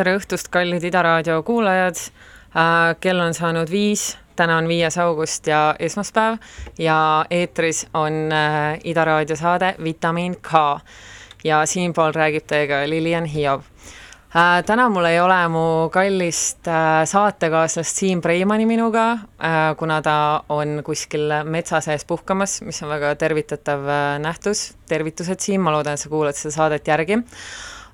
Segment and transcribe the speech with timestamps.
[0.00, 1.98] tere õhtust, kallid Ida raadio kuulajad.
[3.00, 6.38] kell on saanud viis, täna on viies august ja esmaspäev
[6.80, 8.32] ja eetris on
[8.84, 10.62] Ida raadio saade Vitamiin K
[11.44, 13.60] ja siinpool räägib teiega Lilian Hiov
[14.34, 14.64] äh,.
[14.66, 20.80] täna mul ei ole mu kallist äh, saatekaaslast Siim Preimani minuga äh,, kuna ta on
[20.84, 24.72] kuskil metsa sees puhkamas, mis on väga tervitatav äh, nähtus.
[24.88, 27.20] tervitused, Siim, ma loodan, et sa kuulad seda saadet järgi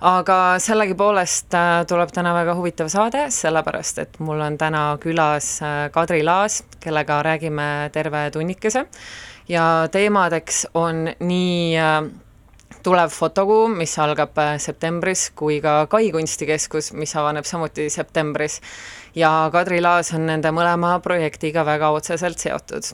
[0.00, 5.86] aga sellegipoolest äh, tuleb täna väga huvitav saade, sellepärast et mul on täna külas äh,
[5.92, 8.86] Kadri Laas, kellega räägime terve tunnikese
[9.48, 12.00] ja teemadeks on nii äh,
[12.82, 18.60] tulev fotokuu, mis algab septembris, kui ka Kai kunstikeskus, mis avaneb samuti septembris.
[19.14, 22.92] ja Kadri Laas on nende mõlema projektiga väga otseselt seotud.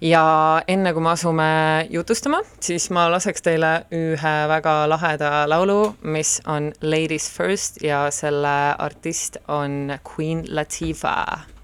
[0.00, 1.48] Ja enne, kui me asume
[1.90, 8.56] jutustama, siis ma laseks teile ühe väga laheda laulu, mis on Ladies First ja selle
[8.78, 11.55] artist on Queen Latifah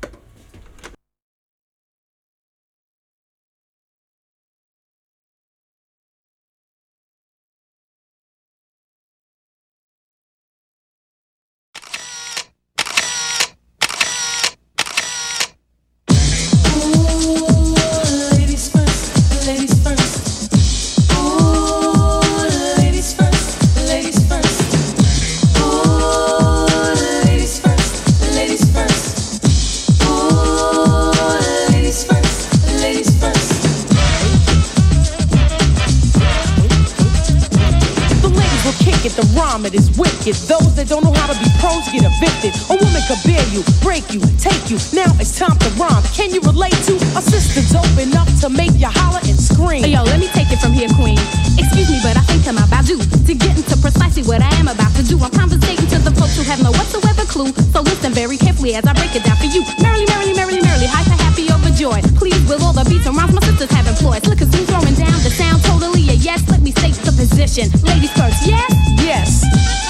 [44.72, 44.80] you.
[44.96, 46.02] Now it's time to rhyme.
[46.16, 49.84] Can you relate to a system dope enough to make you holler and scream?
[49.84, 51.20] Hey, yo, let me take it from here, Queen.
[51.60, 54.68] Excuse me, but I think I'm about due to get into precisely what I am
[54.72, 55.20] about to do.
[55.20, 57.52] I'm conversating to the folks who have no whatsoever clue.
[57.76, 59.60] So listen very carefully as I break it down for you.
[59.84, 62.08] Merrily, merrily, merrily, merrily, high to happy overjoyed.
[62.16, 64.24] Please, with all the beats and rhymes my sisters have employed.
[64.24, 66.40] Look, cause we throwing down the sound totally a yes.
[66.48, 67.68] Let me state the position.
[67.84, 68.72] Ladies first, yes?
[69.04, 69.81] Yes.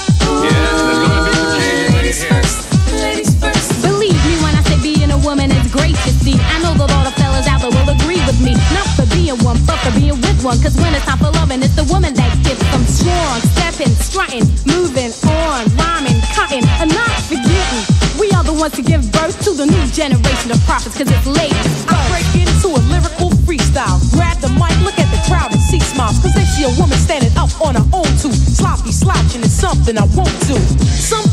[10.43, 10.59] one.
[10.59, 13.39] Cause when it's time for loving, it's the woman that gets them strong.
[13.55, 17.83] Stepping, strutting, moving on, rhyming, cutting, and not forgetting.
[18.19, 21.25] We are the ones to give birth to the new generation of prophets, cause it's
[21.25, 21.55] late.
[21.87, 23.97] I break into a lyrical freestyle.
[24.11, 26.19] Grab the mic, look at the crowd and see smiles.
[26.19, 28.35] Cause they see a woman standing up on her own two.
[28.35, 30.59] Sloppy, slouching is something I won't do.
[30.83, 31.32] Something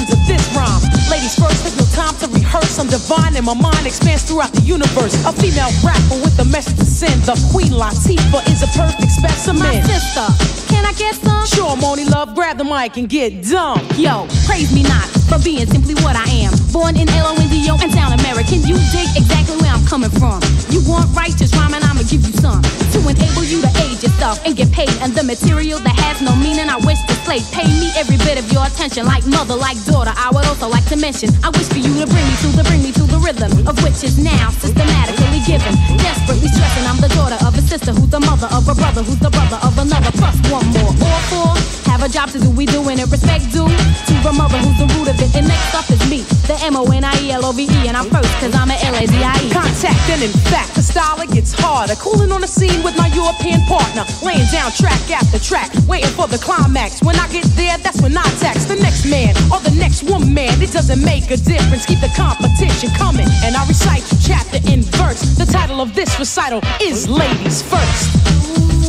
[2.93, 5.15] and my mind expands throughout the universe.
[5.23, 7.21] A female rapper with a message to send.
[7.23, 9.63] The Queen Latifah is a perfect specimen.
[9.63, 11.45] My sister, can I get some?
[11.45, 13.83] Sure, Moni Love, grab the mic and get dumb.
[13.99, 16.51] Yo, praise me not for being simply what I am.
[16.71, 18.63] Born in L-O-N-D-O and sound American.
[18.63, 20.39] You dig exactly where I'm coming from.
[20.71, 22.63] You want righteous rhyming, I'ma give you some.
[22.95, 24.91] To enable you to age yourself and get paid.
[25.03, 27.39] And the material that has no meaning, I wish to slay.
[27.55, 30.11] Pay me every bit of your attention, like mother, like daughter.
[30.15, 32.63] I would also like to mention, I wish for you to bring me to the
[32.67, 35.75] bring me to the rhythm of which is now systematically given.
[35.99, 39.19] Desperately stressing, I'm the daughter of a sister who's the mother of a brother who's
[39.19, 40.11] the brother of another.
[40.19, 40.91] Plus one more.
[40.91, 42.49] All four have a job to do.
[42.49, 45.35] We doing it respect due to the mother who's the root of it.
[45.35, 47.87] And next up is me, the M O N I E L O V E,
[47.87, 49.49] and I'm first cause I'm a L A Z I E.
[49.51, 51.95] Contact and in fact, the style it gets harder.
[51.95, 56.27] Cooling on the scene with my European partner, laying down track after track, waiting for
[56.27, 57.03] the climax.
[57.03, 60.57] When I get there, that's when I tax the next man or the next woman.
[60.61, 61.85] It doesn't make a difference.
[61.85, 65.21] Keep the competition coming, and I recite chapter in verse.
[65.37, 68.80] The title of this recital is Ladies First.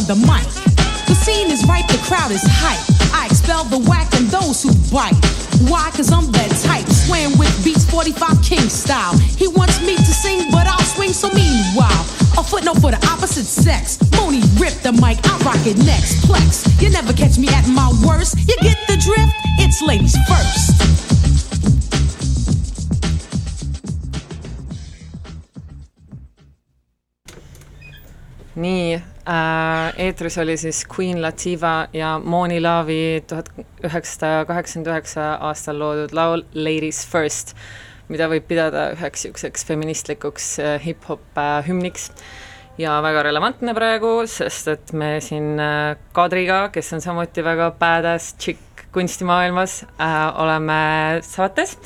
[0.00, 0.46] On the mic.
[1.06, 2.80] The scene is ripe, the crowd is hype.
[3.12, 5.16] I expel the whack and those who bite.
[5.68, 5.90] Why?
[5.92, 6.86] Cause I'm that type.
[6.86, 9.16] Swaying with beats 45 King style.
[9.18, 12.04] He wants me to sing, but I'll swing so meanwhile.
[12.38, 13.98] A footnote for the opposite sex.
[14.16, 16.24] Moni rip the mic, I rock it next.
[16.24, 18.38] Plex, you never catch me at my worst.
[18.48, 19.34] You get the drift?
[19.58, 20.80] It's ladies first.
[28.60, 33.50] nii äh,, eetris oli siis Queen Latifah ja Moni Laavi tuhat
[33.84, 37.54] üheksasada kaheksakümmend üheksa aastal loodud laul Ladies First,
[38.08, 42.10] mida võib pidada üheks niisuguseks feministlikuks äh, hip-hop äh, hümniks.
[42.80, 48.34] Ja väga relevantne praegu, sest et me siin äh, Kadriga, kes on samuti väga badass
[48.38, 50.80] tšikk kunstimaailmas äh,, oleme
[51.26, 51.76] saates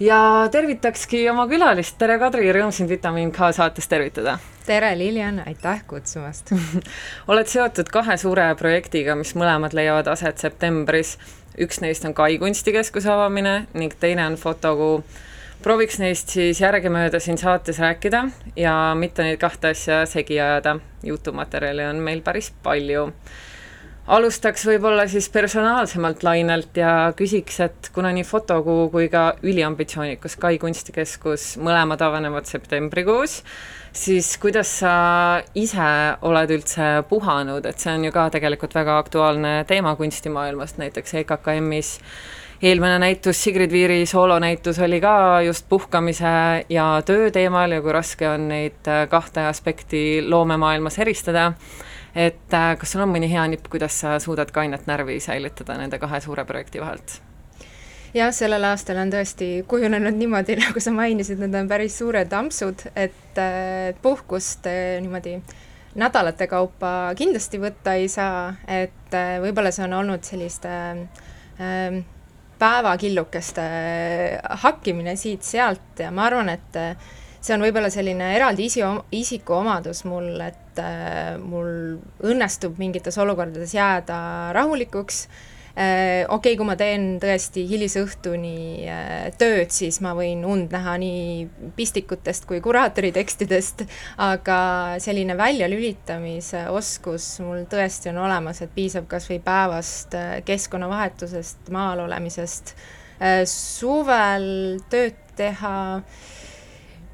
[0.00, 4.38] ja tervitakski oma külalist, tere Kadri, rõõm sind Vitamiin K saates tervitada!
[4.66, 6.50] tere, Lilian, aitäh kutsumast!
[7.30, 11.18] oled seotud kahe suure projektiga, mis mõlemad leiavad aset septembris.
[11.58, 15.04] üks neist on Kai kunstikeskuse avamine ning teine on fotokuu.
[15.62, 20.78] prooviks neist siis järgemööda siin saates rääkida ja mitte neid kahte asja segi ajada.
[21.02, 23.12] jutumaterjali on meil päris palju
[24.06, 30.58] alustaks võib-olla siis personaalsemalt lainelt ja küsiks, et kuna nii fotokuu kui ka üliambitsioonikas Kai
[30.60, 33.40] kunstikeskus mõlemad avanevad septembrikuus,
[33.94, 34.94] siis kuidas sa
[35.56, 35.88] ise
[36.26, 41.94] oled üldse puhanud, et see on ju ka tegelikult väga aktuaalne teema kunstimaailmast, näiteks EKKM-is
[42.64, 48.28] eelmine näitus, Sigrid Viiri soolonäitus oli ka just puhkamise ja töö teemal ja kui raske
[48.28, 51.52] on neid kahte aspekti loomemaailmas eristada,
[52.14, 55.98] et äh, kas sul on mõni hea nipp, kuidas sa suudad kainet närvi säilitada nende
[55.98, 57.18] kahe suure projekti vahelt?
[58.14, 62.86] jah, sellel aastal on tõesti kujunenud niimoodi, nagu sa mainisid, need on päris suured ampsud,
[62.94, 63.42] et
[64.02, 65.38] puhkust eh, niimoodi
[65.98, 72.02] nädalate kaupa kindlasti võtta ei saa, et võib-olla see on olnud selliste äh,
[72.58, 73.62] päevakillukeste
[74.62, 76.78] hakkimine siit-sealt ja ma arvan, et
[77.44, 78.80] see on võib-olla selline eraldi isi,
[79.12, 84.16] isiku omadus mul, et äh, mul õnnestub mingites olukordades jääda
[84.56, 85.26] rahulikuks.
[85.26, 90.70] Äh,, Äh, okei okay,, kui ma teen tõesti hilisõhtuni äh, tööd, siis ma võin und
[90.70, 93.82] näha nii pistikutest kui kuraatori tekstidest,
[94.22, 94.58] aga
[95.02, 102.04] selline väljalülitamise oskus mul tõesti on olemas, et piisab kas või päevast äh, keskkonnavahetusest, maal
[102.06, 102.76] olemisest,
[103.50, 104.48] suvel
[104.90, 106.24] tööd teha äh,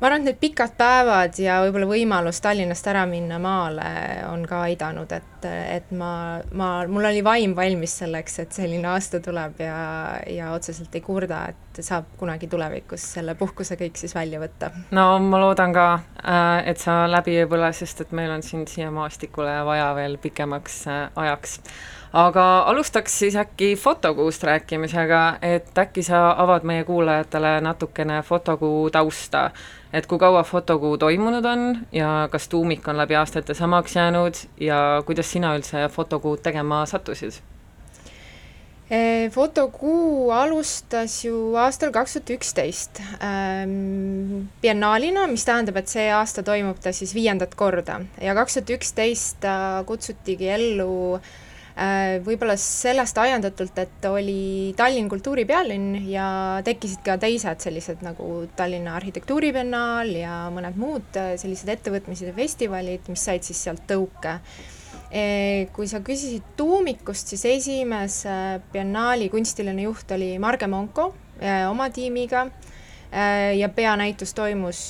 [0.00, 3.90] ma arvan, et need pikad päevad ja võib-olla võimalus Tallinnast ära minna maale
[4.30, 9.20] on ka aidanud, et, et ma, ma, mul oli vaim valmis selleks, et selline aasta
[9.24, 9.76] tuleb ja,
[10.30, 14.72] ja otseselt ei kurda, et saab kunagi tulevikus selle puhkuse kõik siis välja võtta.
[14.96, 15.86] no ma loodan ka,
[16.24, 20.16] äh, et sa läbi ei põle, sest et meil on sind siia maastikule vaja veel
[20.22, 21.60] pikemaks äh, ajaks
[22.12, 29.50] aga alustaks siis äkki fotokuust rääkimisega, et äkki sa avad meie kuulajatele natukene fotokuu tausta.
[29.92, 35.02] et kui kaua fotokuu toimunud on ja kas tuumik on läbi aastate samaks jäänud ja
[35.06, 37.40] kuidas sina üldse fotokuud tegema sattusid?
[39.30, 46.78] fotokuu alustas ju aastal kaks tuhat üksteist ähm, biennaalina, mis tähendab, et see aasta toimub
[46.82, 49.46] ta siis viiendat korda ja kaks tuhat üksteist
[49.86, 51.49] kutsutigi ellu äh, Äh,
[52.24, 56.26] võib-olla sellest ajendatult, et oli Tallinn kultuuripealinn ja
[56.66, 63.06] tekkisid ka teised sellised nagu Tallinna arhitektuuribiennaal ja mõned muud äh, sellised ettevõtmised ja festivalid,
[63.08, 64.36] mis said siis sealt tõuke.
[65.10, 72.42] Äh, kui sa küsisid tuumikust, siis esimese biennaali kunstiline juht oli Marge Monko oma tiimiga
[73.56, 74.82] ja peanäitus toimus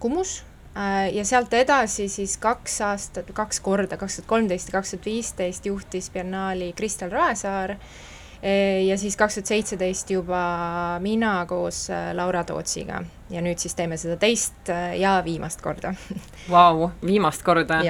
[0.00, 0.53] Kumus Äh,
[1.14, 5.66] ja sealt edasi siis kaks aastat, kaks korda, kaks tuhat kolmteist ja kaks tuhat viisteist
[5.66, 10.44] juhtis biennaali Kristel Raesaar äh, ja siis kaks tuhat seitseteist juba
[11.00, 15.94] mina koos äh, Laura Tootsiga ja nüüd siis teeme seda teist ja viimast korda.
[16.50, 17.80] Vau, viimast korda?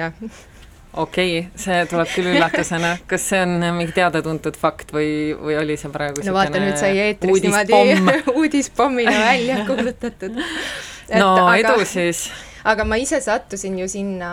[0.95, 5.75] okei okay,, see tuleb küll üllatusena, kas see on mingi teada-tuntud fakt või, või oli
[5.79, 10.39] see praegu no vaata, nüüd sai eetris niimoodi uudispommina välja kuulutatud.
[11.21, 11.55] no aga...
[11.59, 12.29] edu siis
[12.65, 14.31] aga ma ise sattusin ju sinna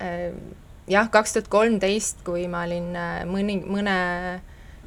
[0.00, 0.32] äh,
[0.90, 3.96] jah, kaks tuhat kolmteist, kui ma olin äh, mõni, mõne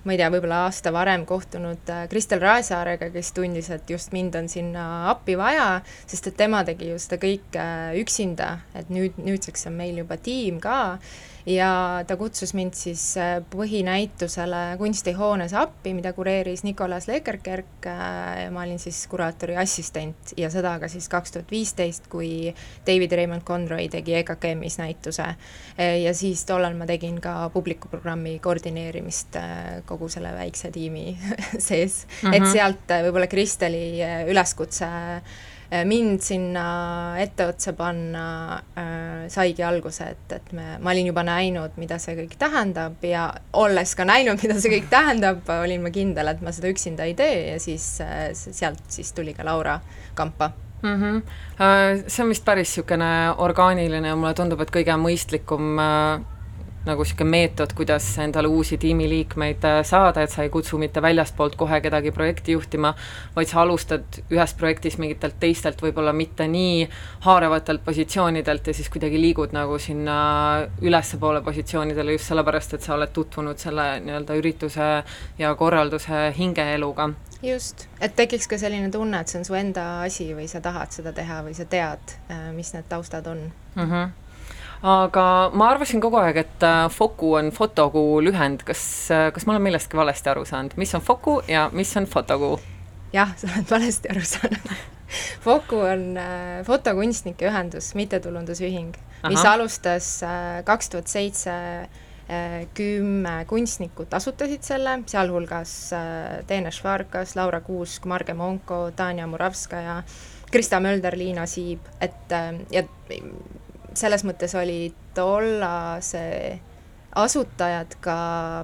[0.03, 4.36] ma ei tea, võib-olla aasta varem kohtunud äh, Kristel Raesaarega, kes tundis, et just mind
[4.36, 5.77] on sinna appi vaja,
[6.10, 7.68] sest et tema tegi ju seda kõike
[8.01, 10.80] üksinda, et nüüd, nüüdseks on meil juba tiim ka
[11.46, 18.52] ja ta kutsus mind siis äh, põhinäitusele kunstihoones appi, mida kureeris Nicolas Lekerkerk äh, ja
[18.52, 22.54] ma olin siis kuraatori assistent ja seda ka siis kaks tuhat viisteist, kui
[22.88, 25.28] David Raymond Conroy tegi EKKM-is näituse.
[25.76, 29.36] Äh, ja siis tollal ma tegin ka publikuprogrammi koordineerimist
[29.86, 31.18] kogu selle väikse tiimi
[31.68, 32.36] sees mm, -hmm.
[32.36, 34.00] et sealt võib-olla Kristeli
[34.32, 34.88] üleskutse
[35.86, 36.65] mind sinna
[37.22, 38.25] etteotsa panna
[38.77, 43.27] äh, saigi alguse, et, et me, ma olin juba näinud, mida see kõik tähendab ja
[43.60, 47.15] olles ka näinud, mida see kõik tähendab, olin ma kindel, et ma seda üksinda ei
[47.18, 49.80] tee ja siis äh, sealt siis tuli ka Laura
[50.13, 50.51] kampa
[50.84, 51.01] mm.
[51.01, 51.24] -hmm.
[52.08, 56.33] See on vist päris niisugune orgaaniline ja mulle tundub, et kõige mõistlikum äh,
[56.86, 61.56] nagu niisugune meetod, kuidas endale uusi tiimiliikmeid äh, saada, et sa ei kutsu mitte väljastpoolt
[61.60, 62.94] kohe kedagi projekti juhtima,
[63.36, 66.88] vaid sa alustad ühest projektist mingitelt teistelt, võib-olla mitte nii
[67.25, 70.16] haaravatelt positsioonidelt ja siis kuidagi liigud nagu sinna
[70.82, 74.90] ülespoole positsioonidele just sellepärast, et sa oled tutvunud selle nii-öelda ürituse
[75.40, 77.13] ja korralduse hingeeluga.
[77.44, 80.96] Just, et tekiks ka selline tunne, et see on su enda asi või sa tahad
[80.96, 83.48] seda teha või sa tead, äh, mis need taustad on.
[83.75, 83.88] Mm.
[83.88, 84.23] -hmm
[84.84, 85.25] aga
[85.56, 88.84] ma arvasin kogu aeg, et äh, Foku on fotokuu lühend, kas,
[89.16, 92.58] äh, kas ma olen millestki valesti aru saanud, mis on Foku ja mis on fotokuu?
[93.13, 94.74] jah, sa oled valesti aru saanud.
[95.46, 98.96] Foku on äh, fotokunstnike ühendus, mittetulundusühing,
[99.30, 100.18] mis alustas
[100.68, 101.54] kaks tuhat seitse
[102.74, 105.74] kümme kunstnikut asutasid selle, sealhulgas
[106.48, 109.98] Teene Švarkas, Laura Kuusk, Marge Monko, Tanja Muravskaja,
[110.50, 112.34] Krista Mölder, Liina Siib, et
[112.72, 112.86] ja
[114.00, 116.60] selles mõttes oli tollase
[117.16, 118.16] asutajad ka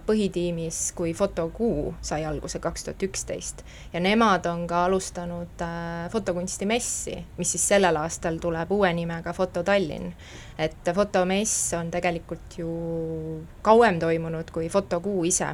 [0.08, 3.62] põhitiimis, kui Fotokuu sai alguse kaks tuhat üksteist.
[3.94, 9.64] Ja nemad on ka alustanud äh, fotokunstimessi, mis siis sellel aastal tuleb uue nimega Foto
[9.64, 10.14] Tallinn.
[10.60, 12.70] et fotomess on tegelikult ju
[13.62, 15.54] kauem toimunud kui Fotokuu ise.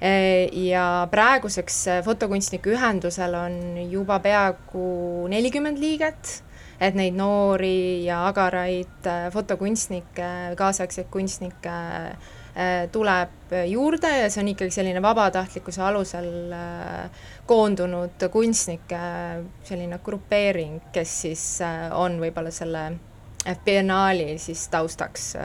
[0.00, 3.54] E, ja praeguseks fotokunstnike ühendusel on
[3.90, 6.45] juba peaaegu nelikümmend liiget
[6.80, 14.52] et neid noori ja agaraid äh, fotokunstnikke, kaasaegseid kunstnikke äh, tuleb juurde ja see on
[14.52, 19.00] ikkagi selline vabatahtlikkuse alusel äh, koondunud kunstnike
[19.64, 21.46] selline grupeering, kes siis
[21.96, 22.90] on võib-olla selle
[23.64, 25.36] biennaali siis taustaks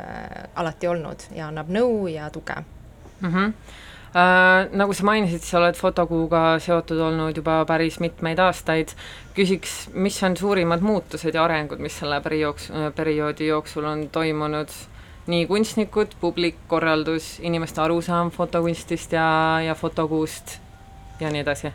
[0.57, 3.29] alati olnud ja annab nõu ja tuge mm.
[3.29, 3.80] -hmm
[4.11, 8.91] Äh, nagu sa mainisid, sa oled fotokuuga seotud olnud juba päris mitmeid aastaid,
[9.37, 12.59] küsiks, mis on suurimad muutused ja arengud, mis selle periood,
[12.97, 14.67] perioodi jooksul on toimunud,
[15.31, 19.29] nii kunstnikud, publik, korraldus, inimeste arusaam fotokunstist ja,
[19.63, 20.57] ja fotokuust
[21.23, 21.71] ja nii edasi?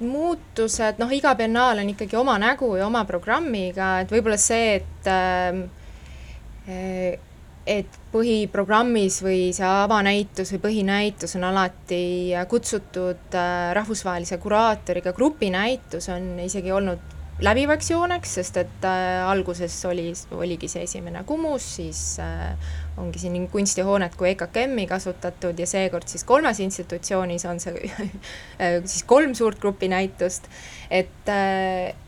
[0.00, 5.10] muutused, noh, iga biennaal on ikkagi oma nägu ja oma programmiga, et võib-olla see, et
[5.10, 7.18] äh,
[7.66, 16.34] et põhiprogrammis või see avanäitus või põhinäitus on alati kutsutud äh, rahvusvahelise kuraatoriga grupinäitus, on
[16.44, 17.12] isegi olnud
[17.44, 22.52] läbivaks jooneks, sest et äh, alguses oli, oligi see esimene Kumus, siis äh,
[23.00, 27.90] ongi siin nii kunstihoonet kui EKKM-i kasutatud ja seekord siis kolmes institutsioonis on see
[28.92, 30.52] siis kolm suurt grupinäitust.
[30.90, 31.32] et,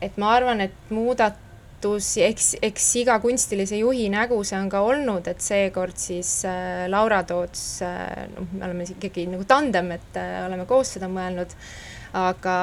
[0.05, 1.46] et ma arvan, et muudat-,
[1.77, 6.89] muutusi, eks, eks iga kunstilise juhi nägu see on ka olnud, et seekord siis äh,
[6.89, 11.53] Laura Toots äh,, noh, me oleme ikkagi nagu tandem, et äh, oleme koos seda mõelnud,
[12.17, 12.57] aga,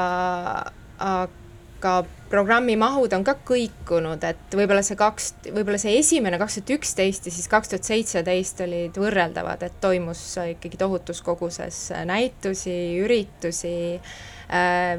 [0.99, 1.95] aga
[2.29, 7.27] programmi mahud on ka kõikunud, et võib-olla see kaks, võib-olla see esimene kaks tuhat üksteist
[7.27, 13.99] ja siis kaks tuhat seitseteist olid võrreldavad, et toimus ikkagi tohutus koguses näitusi, üritusi äh,,
[14.03, 14.32] Äh,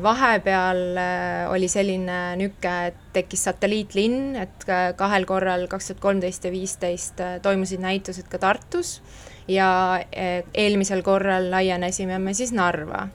[0.03, 4.67] vahepeal äh, oli selline nüke, et tekkis satelliitlinn, et
[4.99, 9.01] kahel korral, kaks tuhat kolmteist ja viisteist, äh, toimusid näitused ka Tartus
[9.49, 13.09] ja eelmisel korral laienesime me siis Narva.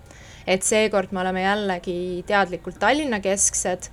[0.48, 3.90] et seekord me oleme jällegi teadlikult Tallinna-kesksed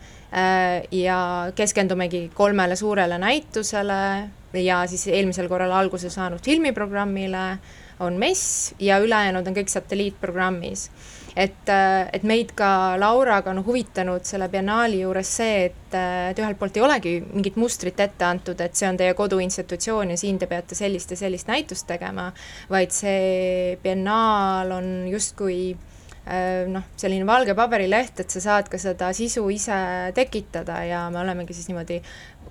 [0.93, 1.19] ja
[1.57, 7.59] keskendumegi kolmele suurele näitusele ja siis eelmisel korral alguse saanud filmiprogrammile
[8.01, 10.91] on mess ja ülejäänud on kõik satelliitprogrammis
[11.37, 16.39] et, äh, et meid ka Lauraga on huvitanud selle biennaali juures see, et, äh, et
[16.41, 20.41] ühelt poolt ei olegi mingit mustrit ette antud, et see on teie koduinstitutsioon ja siin
[20.41, 22.31] te peate sellist ja sellist näitust tegema,
[22.73, 29.13] vaid see biennaal on justkui äh, noh, selline valge paberileht, et sa saad ka seda
[29.17, 29.77] sisu ise
[30.17, 32.01] tekitada ja me olemegi siis niimoodi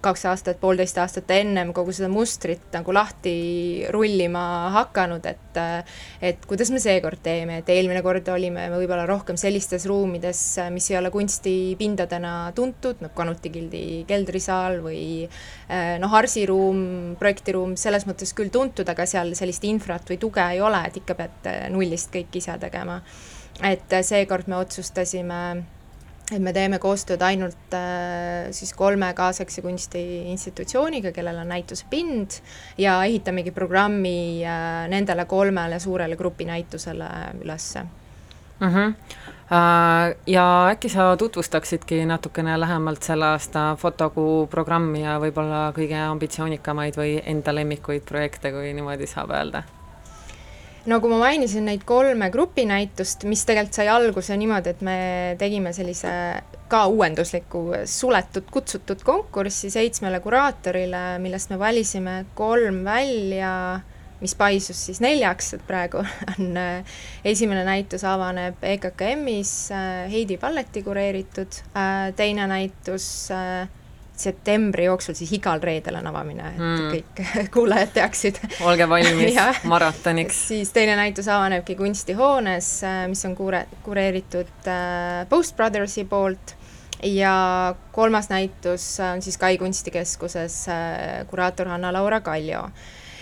[0.05, 3.35] kaks aastat, poolteist aastat ennem kogu seda mustrit nagu lahti
[3.93, 4.45] rullima
[4.75, 5.41] hakanud, et
[6.25, 10.41] et kuidas me seekord teeme, et eelmine kord olime võib-olla rohkem sellistes ruumides,
[10.73, 15.03] mis ei ole kunstipindadena tuntud, noh, Kanuti gildi keldrisaal või
[16.01, 20.61] noh, Harsi ruum, projektiruum, selles mõttes küll tuntud, aga seal sellist infrat või tuge ei
[20.61, 22.99] ole, et ikka pead nullist kõik ise tegema.
[23.63, 25.39] et seekord me otsustasime
[26.31, 30.01] et me teeme koostööd ainult äh, siis kolme kaasaegse kunsti
[30.31, 32.39] institutsiooniga, kellel on näituse pind
[32.81, 37.09] ja ehitamegi programmi äh, nendele kolmele suurele grupinäitusele
[37.43, 37.83] ülesse
[38.59, 38.67] mm.
[38.67, 38.93] -hmm.
[40.27, 47.19] Ja äkki sa tutvustaksidki natukene lähemalt selle aasta fotokuu programmi ja võib-olla kõige ambitsioonikamaid või
[47.25, 49.63] enda lemmikuid projekte, kui niimoodi saab öelda?
[50.85, 54.97] Kui ma mainisin neid kolme grupinäitust, mis tegelikult sai alguse niimoodi, et me
[55.41, 56.11] tegime sellise
[56.69, 63.53] ka uuendusliku suletud kutsutud konkurssi seitsmele kuraatorile, millest me valisime kolm välja
[64.21, 66.01] mis paisus siis neljaks, et praegu
[66.33, 73.29] on äh, esimene näitus avaneb EKKM-is äh, Heidi Palleti kureeritud, äh, teine näitus
[74.21, 76.89] septembri jooksul siis igal reedel on avamine, et mm.
[76.91, 77.23] kõik
[77.55, 78.41] kuulajad teaksid.
[78.65, 79.39] olge valmis
[79.73, 80.41] maratoniks.
[80.51, 82.69] siis teine näitus avanebki kunstihoones,
[83.11, 84.69] mis on kure-, kureeritud
[85.29, 86.55] Post Brothersi poolt
[87.05, 90.61] ja kolmas näitus on siis Kai kunstikeskuses
[91.29, 92.69] kuraator Hanna-Laura Kaljo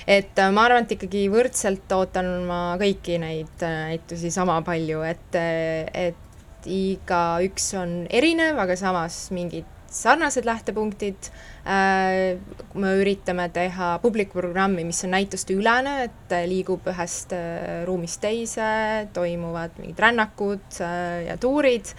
[0.07, 5.03] et äh, ma arvan, et ikkagi võrdselt ootan ma kõiki neid äh, näitusi sama palju,
[5.07, 11.29] et, äh, et igaüks on erinev, aga samas mingid sarnased lähtepunktid
[11.65, 12.39] äh,.
[12.73, 19.79] me üritame teha publikuprogrammi, mis on näituste ülene, et liigub ühest äh, ruumist teise, toimuvad
[19.81, 21.95] mingid rännakud äh, ja tuurid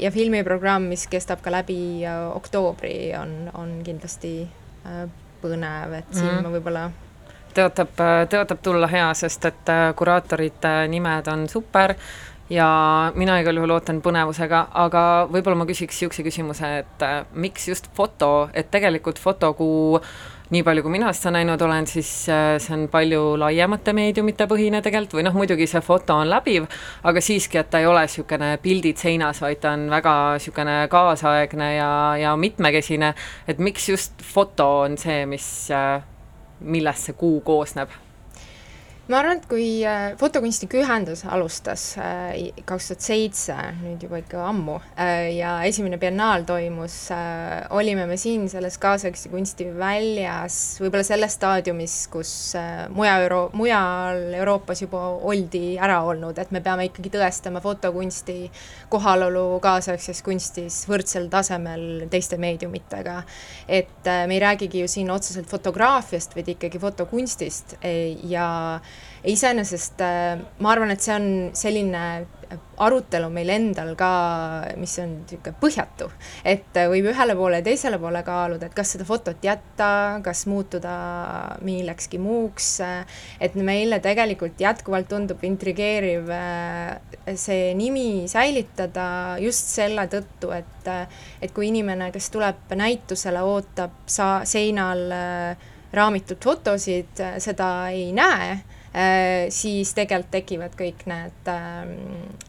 [0.00, 2.02] ja filmiprogramm, mis kestab ka läbi
[2.34, 4.40] oktoobri, on, on kindlasti
[5.38, 6.42] põnev, et siin mm -hmm.
[6.42, 6.88] ma võib-olla
[7.56, 8.00] tõotab,
[8.32, 11.94] tõotab tulla hea, sest et kuraatorite nimed on super
[12.50, 12.68] ja
[13.14, 17.90] mina igal juhul ootan põnevusega, aga võib-olla ma küsiks niisuguse küsimuse, et äh, miks just
[17.96, 20.00] foto, et tegelikult fotokuu
[20.54, 24.78] nii palju, kui mina seda näinud olen, siis äh, see on palju laiemate meediumite põhine
[24.84, 26.68] tegelikult või noh, muidugi see foto on läbiv,
[27.02, 31.72] aga siiski, et ta ei ole niisugune pildid seinas, vaid ta on väga niisugune kaasaegne
[31.74, 31.92] ja,
[32.22, 33.14] ja mitmekesine,
[33.50, 35.98] et miks just foto on see, mis äh,
[36.60, 38.05] millest see kuu koosneb
[39.06, 44.40] ma arvan, et kui äh, Fotokunstnike Ühendus alustas äh, kaks tuhat seitse, nüüd juba ikka
[44.48, 46.96] ammu, äh, ja esimene biennaal toimus,
[47.76, 52.32] olime me siin selles kaasaegse kunsti väljas võib-olla selles staadiumis, kus
[52.96, 58.50] mujal Euro-, mujal Euroopas juba oldi ära olnud, et me peame ikkagi tõestama fotokunsti
[58.90, 63.20] kohalolu kaasaegses kunstis võrdsel tasemel teiste meediumitega.
[63.68, 67.78] et me ei räägigi ju siin otseselt fotograafiast, vaid ikkagi fotokunstist
[68.26, 68.46] ja
[69.26, 72.02] iseenesest äh, ma arvan, et see on selline
[72.78, 74.08] arutelu meil endal ka,
[74.78, 76.06] mis on niisugune põhjatu,
[76.46, 79.88] et äh, võib ühele poole ja teisele poole kaaluda, et kas seda fotot jätta,
[80.24, 80.94] kas muutuda
[81.66, 82.68] millekski muuks,
[83.42, 89.08] et meile tegelikult jätkuvalt tundub intrigeeriv äh, see nimi säilitada
[89.42, 95.00] just selle tõttu, et et kui inimene, kes tuleb näitusele, ootab sa-, seinal
[95.96, 98.54] raamitud fotosid, seda ei näe
[99.52, 101.90] siis tegelikult tekivad kõik need ähm,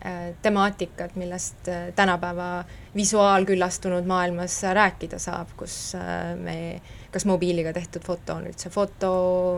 [0.05, 2.63] äh, temaatikad, millest äh, tänapäeva
[2.95, 5.91] visuaalküllastunud maailmas rääkida saab, kus
[6.39, 6.79] me,
[7.11, 9.11] kas mobiiliga tehtud foto on üldse foto,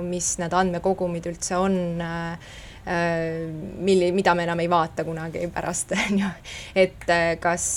[0.04, 1.78] mis need andmekogumid üldse on
[3.86, 6.32] milli-, mida me enam ei vaata kunagi pärast, on ju.
[6.84, 7.06] et
[7.40, 7.68] kas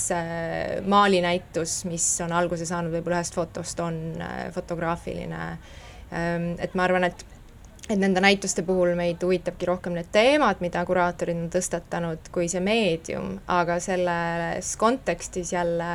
[0.88, 4.00] maalinäitus, mis on alguse saanud võib-olla ühest fotost, on
[4.56, 5.44] fotograafiline.
[6.12, 7.22] Ähm, et ma arvan, et
[7.92, 12.62] et nende näituste puhul meid huvitabki rohkem need teemad, mida kuraatorid on tõstatanud, kui see
[12.64, 15.92] meedium, aga selles kontekstis jälle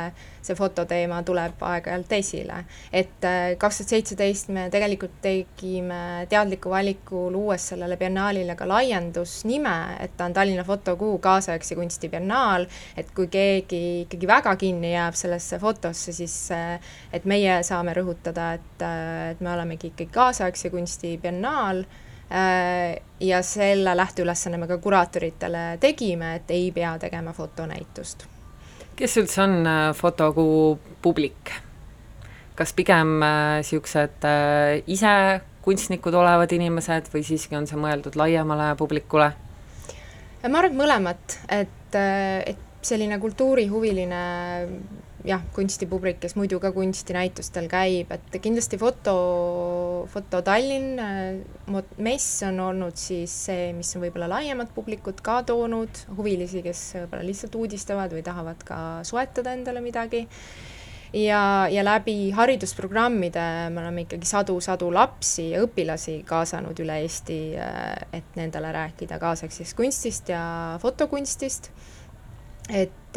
[0.48, 2.62] see fototeema tuleb aeg-ajalt esile.
[2.92, 9.76] et äh, kaks tuhat seitseteist me tegelikult tegime teadliku valiku, luues sellele biennaalile ka laiendusnime,
[10.00, 15.16] et ta on Tallinna fotokuu kaasaegse kunsti biennaal, et kui keegi ikkagi väga kinni jääb
[15.18, 20.70] sellesse fotosse, siis äh, et meie saame rõhutada, et, äh, et me olemegi ikkagi kaasaegse
[20.74, 21.84] kunsti biennaal
[22.28, 28.26] ja selle lähteülesanne me ka kuraatoritele tegime, et ei pea tegema fotonäitust
[28.98, 31.54] kes üldse on äh, fotokuu publik?
[32.58, 35.10] kas pigem niisugused äh, äh, ise
[35.62, 39.28] kunstnikud olevad inimesed või siiski on see mõeldud laiemale publikule?
[40.42, 41.98] ma arvan, et mõlemat, et,
[42.54, 44.22] et selline kultuurihuviline
[45.26, 49.16] jah, kunstipublik, kes muidu ka kunstinäitustel käib, et kindlasti foto,
[50.08, 51.00] Foto Tallinn
[51.98, 57.26] mess on olnud siis see, mis on võib-olla laiemat publikut ka toonud, huvilisi, kes võib-olla
[57.26, 60.22] lihtsalt uudistavad või tahavad ka soetada endale midagi
[61.12, 67.38] ja, ja läbi haridusprogrammide me oleme ikkagi sadu-sadu lapsi ja õpilasi kaasanud üle Eesti,
[68.12, 70.42] et nendele rääkida kaasaegsest kunstist ja
[70.82, 71.70] fotokunstist.
[72.68, 73.16] et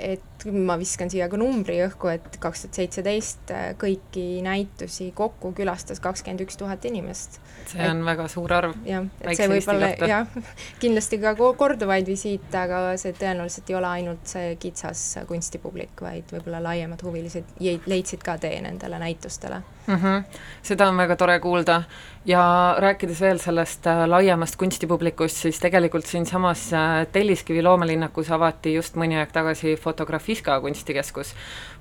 [0.00, 6.00] et ma viskan siia ka numbri õhku, et kaks tuhat seitseteist kõiki näitusi kokku külastas
[6.00, 7.40] kakskümmend üks tuhat inimest.
[7.68, 8.76] see on et, väga suur arv.
[8.88, 10.38] jah, et see võib olla jah,
[10.82, 16.62] kindlasti ka korduvaid visiite, aga see tõenäoliselt ei ole ainult see kitsas kunstipublik, vaid võib-olla
[16.70, 19.96] laiemad huvilised leidsid ka tee nendele näitustele mm.
[19.96, 20.40] -hmm.
[20.62, 21.82] seda on väga tore kuulda
[22.24, 28.98] ja rääkides veel sellest äh, laiemast kunstipublikust, siis tegelikult siinsamas äh, Telliskivi loomelinnakus avati just
[29.00, 31.32] mõni aeg tagasi Fotografiska kunstikeskus,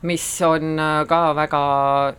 [0.08, 1.63] mis on äh, ka väga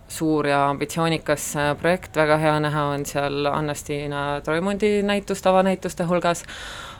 [0.08, 6.44] suur ja ambitsioonikas projekt, väga hea näha on seal Anna-Stiina Troimundi näitust avanäituste hulgas,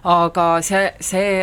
[0.05, 1.35] aga see, see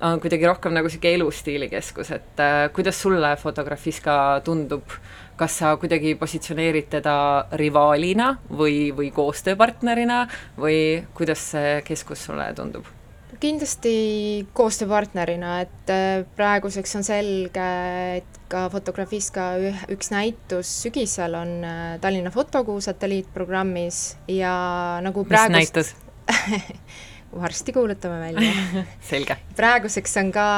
[0.00, 4.96] on kuidagi rohkem nagu niisugune elustiilikeskus, et äh, kuidas sulle Fotografiska tundub,
[5.40, 7.16] kas sa kuidagi positsioneerid teda
[7.56, 10.22] rivaalina või, või koostööpartnerina
[10.60, 10.78] või
[11.16, 12.88] kuidas see keskus sulle tundub?
[13.40, 13.92] kindlasti
[14.52, 17.68] koostööpartnerina, et äh, praeguseks on selge,
[18.20, 19.46] et ka Fotografiska
[19.94, 24.02] üks näitus sügisel on äh, Tallinna Fotokuu satelliitprogrammis
[24.36, 24.52] ja
[25.04, 25.94] nagu praegust mis näitus
[27.32, 28.52] varsti kuulutame välja
[29.10, 29.36] selge.
[29.56, 30.48] praeguseks on ka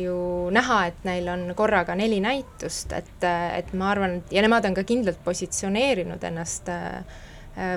[0.00, 0.16] ju
[0.54, 4.86] näha, et neil on korraga neli näitust, et, et ma arvan, ja nemad on ka
[4.88, 7.20] kindlalt positsioneerinud ennast äh,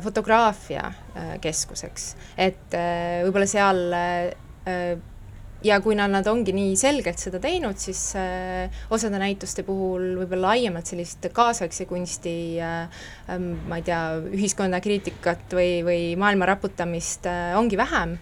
[0.03, 3.85] fotograafia äh, keskuseks, et äh, võib-olla seal
[5.67, 10.89] ja kui nad, ongi nii selgelt seda teinud, siis äh, osade näituste puhul võib-olla laiemalt
[10.89, 14.01] sellist kaasaegse kunsti äh, ähm, ma ei tea,
[14.31, 18.17] ühiskonna kriitikat või, või maailma raputamist äh, ongi vähem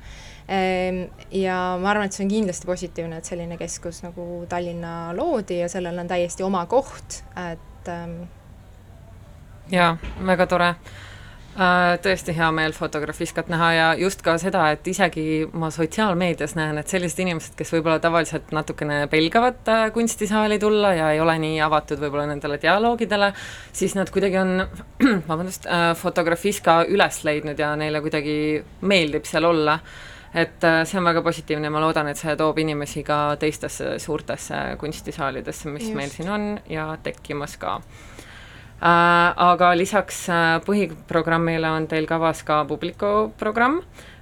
[0.50, 1.02] ähm,.
[1.34, 5.70] ja ma arvan, et see on kindlasti positiivne, et selline keskus nagu Tallinna loodi ja
[5.72, 8.24] sellel on täiesti oma koht, et ähm,
[9.72, 10.74] jaa, väga tore
[11.56, 16.92] tõesti hea meel Fotografiskat näha ja just ka seda, et isegi ma sotsiaalmeedias näen, et
[16.92, 22.02] sellised inimesed, kes võib-olla tavaliselt natukene pelgavad äh, kunstisaali tulla ja ei ole nii avatud
[22.04, 23.32] võib-olla nendele dialoogidele,
[23.72, 24.66] siis nad kuidagi on,
[25.30, 28.36] vabandust, äh, Fotografiska üles leidnud ja neile kuidagi
[28.82, 29.80] meeldib seal olla
[30.36, 34.58] et see on väga positiivne ja ma loodan, et see toob inimesi ka teistesse suurtesse
[34.82, 35.96] kunstisaalidesse, mis Just.
[35.96, 38.35] meil siin on ja tekkimas ka Äh,
[38.82, 43.82] aga lisaks äh, põhiprogrammile on teil kavas ka Publiku programm,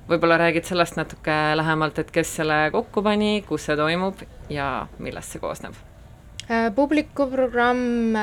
[0.10, 5.34] võib-olla räägid sellest natuke lähemalt, et kes selle kokku pani, kus see toimub ja millest
[5.34, 5.78] see koosneb?
[6.50, 8.18] Äh, Publiku programm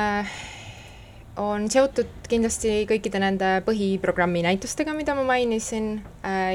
[1.41, 5.95] on seotud kindlasti kõikide nende põhiprogrammi näitustega, mida ma mainisin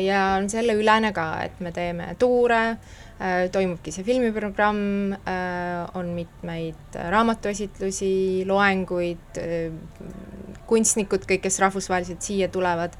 [0.04, 3.05] ja on selle ülene ka, et me teeme tuure, Äh,
[3.52, 9.72] toimubki see filmiprogramm, äh, on mitmeid raamatuesitlusi, loenguid, äh,
[10.68, 12.96] kunstnikud, kõik, kes rahvusvaheliselt siia tulevad,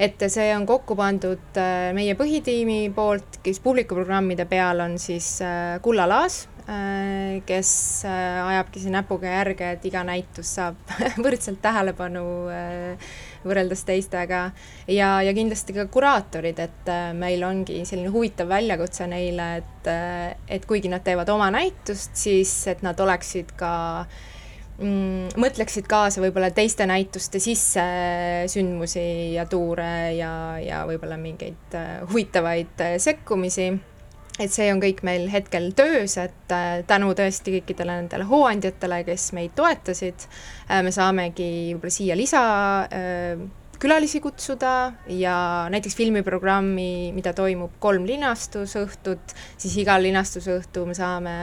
[0.00, 1.58] et see on kokku pandud
[1.94, 5.34] meie põhitiimi poolt, kes publikuprogrammide peal on siis
[5.84, 6.46] Kulla Laas,
[7.44, 7.72] kes
[8.06, 10.80] ajabki siin näpuga järge, et iga näitus saab
[11.26, 13.12] võrdselt tähelepanu äh,
[13.44, 14.42] võrreldes teistega.
[14.90, 20.34] Ja, ja kindlasti ka kuraatorid, et äh, meil ongi selline huvitav väljakutse neile, et, äh,
[20.48, 23.72] et kuigi nad teevad oma näitust, siis et nad oleksid ka
[24.78, 27.84] mm, mõtleksid kaasa võib-olla teiste näituste sisse
[28.50, 33.72] sündmusi ja tuure ja, ja võib-olla mingeid äh, huvitavaid sekkumisi
[34.38, 39.30] et see on kõik meil hetkel töös, et äh, tänu tõesti kõikidele nendele hooandjatele, kes
[39.36, 42.44] meid toetasid äh,, me saamegi võib-olla siia lisa
[42.86, 43.42] äh,
[43.80, 45.34] külalisi kutsuda ja
[45.72, 51.34] näiteks filmiprogrammi, mida toimub kolm linastusõhtut, siis igal linastusõhtu me saame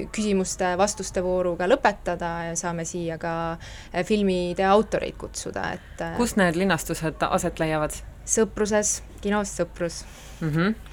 [0.00, 3.34] küsimuste-vastuste vooruga lõpetada ja saame siia ka
[4.08, 7.98] filmide autoreid kutsuda, et kus need linastused aset leiavad?
[8.30, 10.04] Sõpruses, kinos Sõprus
[10.40, 10.48] mm.
[10.54, 10.89] -hmm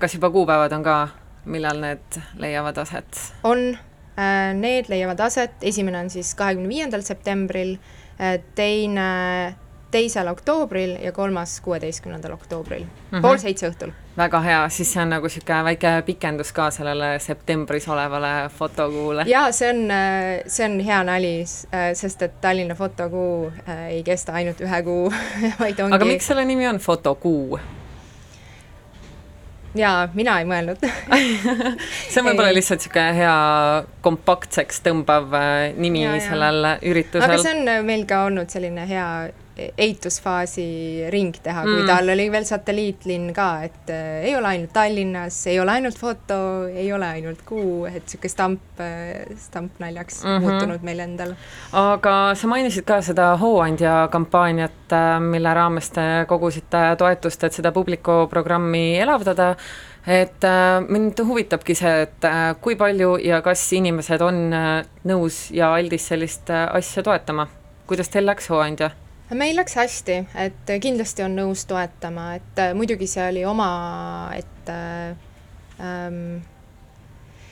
[0.00, 1.08] kas juba kuupäevad on ka,
[1.44, 3.22] millal need leiavad aset?
[3.44, 3.78] on,
[4.18, 7.76] äh, need leiavad aset, esimene on siis kahekümne viiendal septembril,
[8.20, 9.56] äh, teine
[9.90, 13.22] teisel oktoobril ja kolmas kuueteistkümnendal oktoobril mm, -hmm.
[13.22, 13.90] pool seitse õhtul.
[14.16, 19.24] väga hea, siis see on nagu niisugune väike pikendus ka sellele septembris olevale fotokuule.
[19.26, 19.88] jaa, see on,
[20.46, 21.34] see on hea nali,
[21.94, 23.52] sest et Tallinna fotokuu
[23.88, 25.12] ei kesta ainult ühe kuu
[25.60, 27.60] vaid ongi aga miks selle nimi on fotokuu?
[29.78, 30.82] Jaa, mina ei mõelnud.
[32.10, 33.36] See on võib-olla lihtsalt niisugune hea
[34.04, 37.26] kompaktseks tõmbav äh, nimi ja, sellel üritusel.
[37.28, 39.06] aga see on meil ka olnud selline hea
[39.78, 40.66] ehitusfaasi
[41.12, 41.88] ring teha, kui mm.
[41.90, 46.40] tal oli veel satelliitlinn ka, et äh, ei ole ainult Tallinnas, ei ole ainult foto,
[46.68, 50.48] ei ole ainult kuu, et niisugune stamp äh,, stampnaljaks mm -hmm.
[50.48, 51.34] muutunud meil endal.
[51.72, 57.72] aga sa mainisid ka seda hooandja kampaaniat äh,, mille raames te kogusite toetust, et seda
[57.72, 59.56] publiku programmi elavdada
[60.06, 64.70] et äh, mind huvitabki see, et äh, kui palju ja kas inimesed on äh,
[65.08, 67.48] nõus ja aldis sellist äh, asja toetama.
[67.86, 68.90] kuidas teil läks, Hooandja?
[69.38, 73.70] Meil läks hästi, et kindlasti on nõus toetama, et äh, muidugi see oli oma,
[74.36, 75.12] et äh,
[75.80, 76.40] ähm,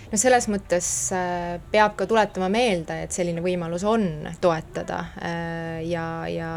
[0.08, 4.06] no selles mõttes äh, peab ka tuletama meelde, et selline võimalus on
[4.40, 6.50] toetada äh, ja, ja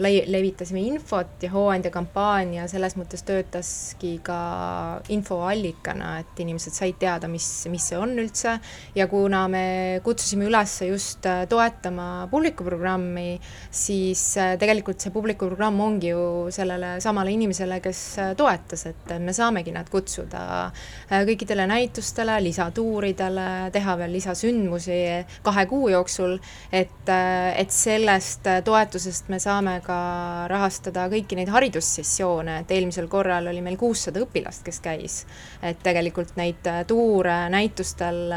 [0.00, 4.38] le levitasime infot ja Hooandja kampaania selles mõttes töötaski ka
[5.12, 8.56] infoallikana, et inimesed said teada, mis, mis see on üldse.
[8.96, 9.64] Ja kuna me
[10.04, 13.36] kutsusime üles just äh, toetama publikuprogrammi,
[13.68, 14.24] siis
[14.60, 18.02] tegelikult see publikuprogramm ongi ju sellele samale inimesele, kes
[18.38, 20.42] toetas, et me saamegi nad kutsuda
[21.10, 24.98] kõikidele näitustele, lisatuuridele, tuuridele, teha veel lisasündmusi
[25.44, 26.36] kahe kuu jooksul,
[26.72, 29.98] et, et sellest toetusest me saame ka
[30.50, 35.24] rahastada kõiki neid haridussessioone, et eelmisel korral oli meil kuussada õpilast, kes käis.
[35.62, 38.32] et tegelikult neid tuure näitustel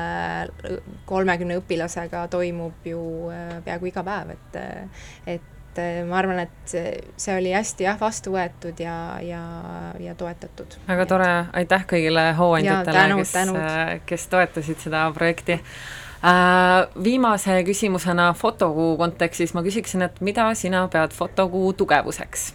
[1.06, 3.04] kolmekümne õpilasega toimub ju
[3.66, 4.58] peaaegu iga päev, et,
[5.36, 9.42] et et ma arvan, et see oli hästi jah, vastu võetud ja, ja,
[10.04, 10.80] ja toetatud.
[10.88, 13.36] väga tore, aitäh kõigile hooandjatele, kes,
[14.10, 21.16] kes toetasid seda projekti äh, Viimase küsimusena fotokuu kontekstis ma küsiksin, et mida sina pead
[21.18, 22.54] fotokuu tugevuseks?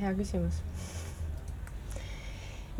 [0.00, 0.62] hea küsimus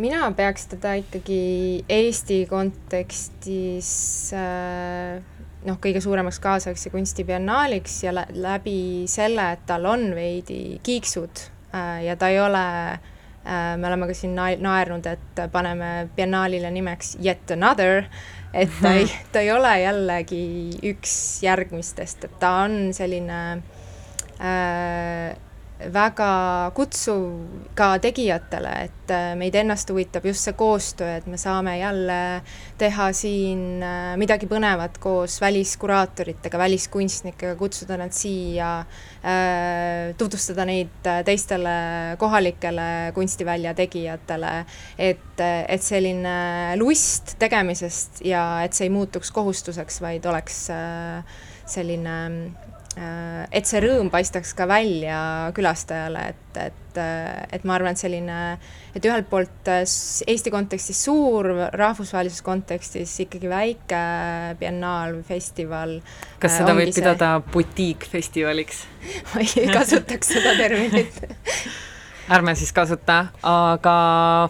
[0.00, 3.90] mina peaks teda ikkagi Eesti kontekstis
[4.32, 5.20] äh,
[5.66, 12.16] noh, kõige suuremaks kaasaegse kunstibiennaaliks ja läbi selle, et tal on veidi kiiksud äh, ja
[12.18, 18.04] ta ei ole äh,, me oleme ka siin naernud, et paneme biennaalile nimeks Yet Another,
[18.54, 20.42] et ta ei, ta ei ole jällegi
[20.92, 21.14] üks
[21.46, 23.40] järgmistest, et ta on selline
[24.40, 25.32] äh,
[25.92, 31.76] väga kutsuv ka tegijatele, et äh, meid ennast huvitab just see koostöö, et me saame
[31.78, 32.18] jälle
[32.78, 38.72] teha siin äh, midagi põnevat koos väliskuraatoritega, väliskunstnikega, kutsuda nad siia,
[39.24, 41.76] äh, tutvustada neid teistele
[42.20, 44.54] kohalikele kunstivälja tegijatele,
[44.98, 50.66] et, et selline lust tegemisest ja et see ei muutuks kohustuseks, vaid oleks
[51.72, 52.18] selline
[52.96, 55.18] et see rõõm paistaks ka välja
[55.56, 58.38] külastajale, et, et, äh, et ma arvan, et selline,
[58.92, 59.84] et ühelt poolt äh,
[60.28, 64.02] Eesti kontekstis suur, rahvusvahelises kontekstis ikkagi väike
[64.60, 65.96] biennaal või festival.
[66.42, 67.54] kas seda võib pidada see...
[67.56, 68.84] butiikfestivaliks
[69.32, 71.22] ma ei kasutaks seda terminit
[72.32, 73.94] ärme siis kasuta, aga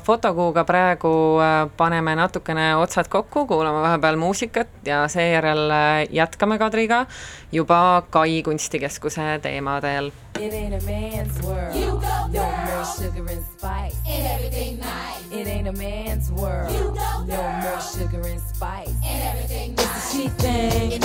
[0.05, 7.07] fotokuuga praegu äh, paneme natukene otsad kokku, kuulame vahepeal muusikat ja seejärel äh, jätkame Kadriga
[7.53, 10.13] juba Kai kunstikeskuse teemadel.
[10.41, 11.77] It ain't a man's world.
[11.77, 13.97] You go, no more sugar and spice.
[14.09, 15.23] And everything nice.
[15.31, 16.73] It ain't a man's world.
[16.73, 18.89] You go, no more sugar and spice.
[19.05, 19.87] And everything nice.
[19.87, 21.02] It's a she thing.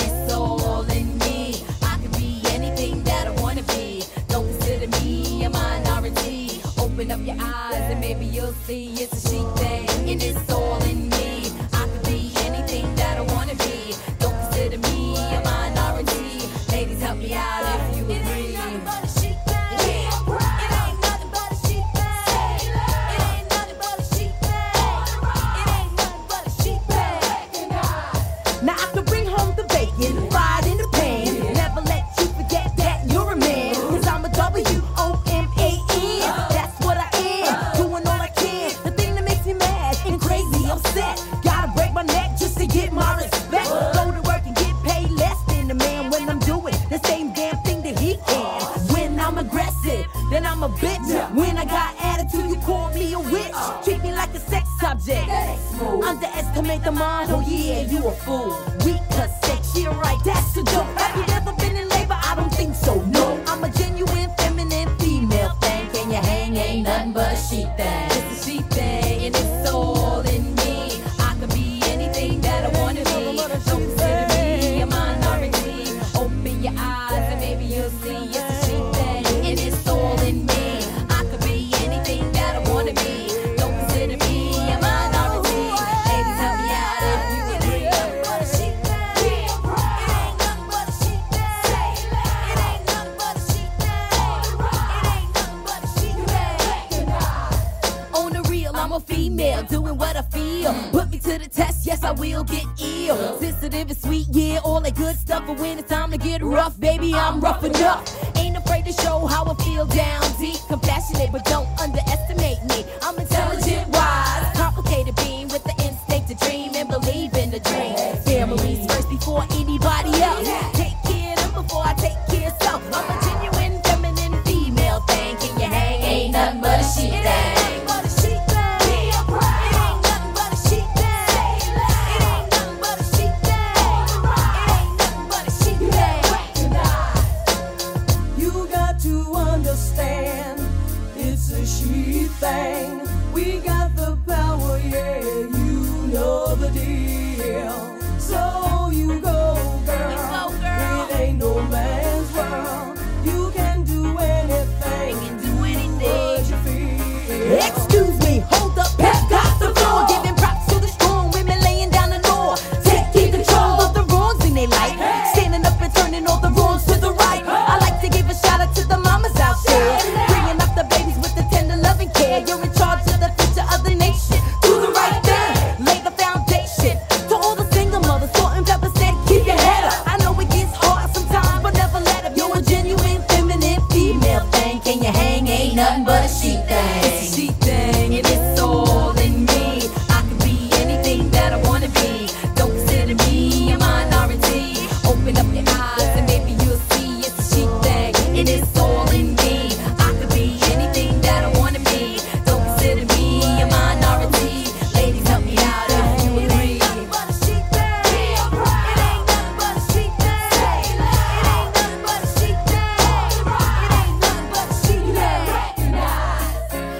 [104.63, 108.01] all that good stuff, but when it's time to get rough, baby, I'm rough enough.
[108.37, 112.85] Ain't afraid to show how I feel down deep, compassionate, but don't underestimate me.
[113.01, 117.95] I'm intelligent, wise, complicated being with the instinct to dream and believe in the dream.
[118.23, 119.66] Families first before eating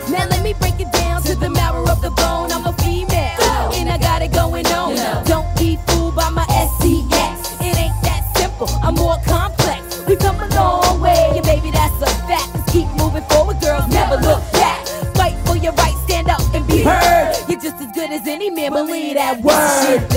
[0.09, 2.51] Now let me break it down to the marrow of the bone.
[2.51, 4.95] I'm a female, and I got it going on.
[5.25, 7.59] Don't be fooled by my SCX.
[7.59, 8.69] It ain't that simple.
[8.83, 10.05] I'm more complex.
[10.07, 12.55] We've come a long way, yeah, baby, that's a fact.
[12.55, 13.87] Let's keep moving forward, girls.
[13.89, 14.85] Never look back.
[15.15, 17.35] Fight for your rights, stand up and be heard.
[17.49, 18.71] You're just as good as any man.
[18.71, 20.16] Believe that word.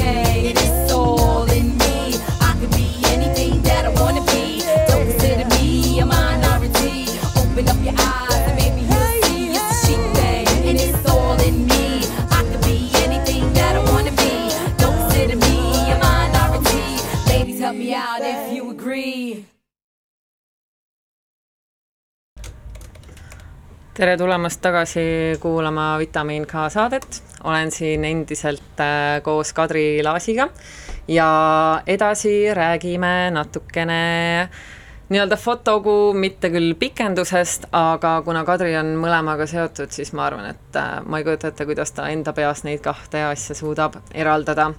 [24.00, 25.02] Tere tulemast tagasi
[25.40, 30.46] kuulama Vitamiin K saadet, olen siin endiselt äh, koos Kadri Laasiga
[31.08, 31.26] ja
[31.86, 33.98] edasi räägime natukene
[35.10, 40.80] nii-öelda fotokuu, mitte küll pikendusest, aga kuna Kadri on mõlemaga seotud, siis ma arvan, et
[40.80, 44.70] äh, ma ei kujuta ette, kuidas ta enda peas neid kahte asja suudab eraldada.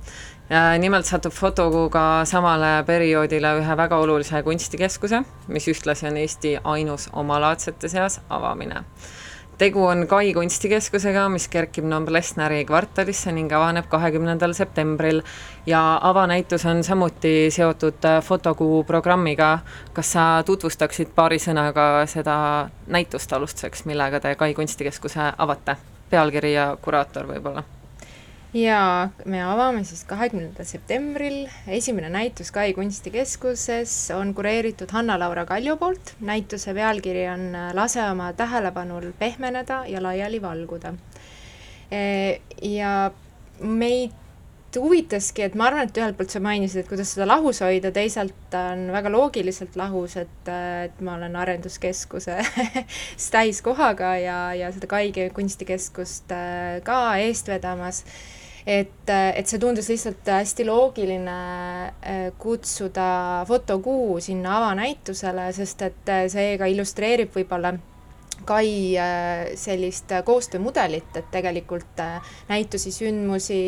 [0.80, 7.90] Nimelt satub fotokuuga samale perioodile ühe väga olulise kunstikeskuse, mis ühtlasi on Eesti ainus omalaadsete
[7.92, 8.84] seas avamine
[9.62, 15.22] tegu on Kai kunstikeskusega, mis kerkib Noblessneri kvartalisse ning avaneb kahekümnendal septembril
[15.70, 19.60] ja avanäitus on samuti seotud fotokuu programmiga.
[19.94, 25.78] kas sa tutvustaksid paari sõnaga seda näitust alustuseks, millega te Kai kunstikeskuse avate?
[26.10, 27.81] pealkiri ja kuraator võib-olla
[28.54, 36.16] ja me avame siis kahekümnendal septembril, esimene näitus Kai kunstikeskuses on kureeritud Hanna-Laura Kalju poolt,
[36.20, 40.94] näituse pealkiri on Lase oma tähelepanul pehmeneda ja laiali valguda.
[42.62, 43.12] Ja
[43.62, 44.18] meid
[44.80, 48.56] huvitaski, et ma arvan, et ühelt poolt sa mainisid, et kuidas seda lahus hoida, teisalt
[48.56, 52.38] on väga loogiliselt lahus, et, et ma olen arenduskeskuse
[53.36, 58.06] täiskohaga ja, ja seda Kaige kunstikeskust äh, ka eest vedamas
[58.66, 61.38] et, et see tundus lihtsalt hästi loogiline
[61.88, 67.76] äh, kutsuda fotokuu sinna avanäitusele, sest et äh, see ka illustreerib võib-olla
[68.42, 68.96] Kai
[69.54, 72.00] sellist koostöömudelit, et tegelikult
[72.50, 73.60] näitusi, sündmusi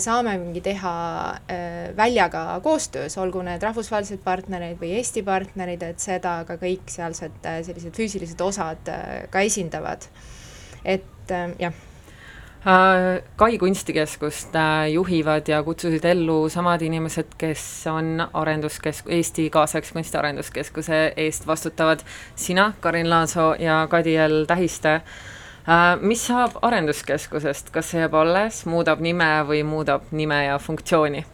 [0.00, 0.94] saamegi teha
[1.96, 7.36] väljaga koostöös, olgu need rahvusvahelised partnerid või Eesti partnerid, et seda ka kõik sealsed
[7.68, 8.88] sellised füüsilised osad
[9.28, 10.08] ka esindavad.
[10.84, 11.83] et jah Äh,
[13.36, 20.16] Kai kunstikeskust äh, juhivad ja kutsusid ellu samad inimesed, kes on arenduskesk-, Eesti kaasaegse kunsti
[20.16, 22.00] arenduskeskuse eest vastutavad.
[22.36, 24.94] sina, Karin Laasoo ja Kadiel Tähiste.
[24.94, 31.24] Äh, mis saab arenduskeskusest, kas see jääb alles, muudab nime või muudab nime ja funktsiooni?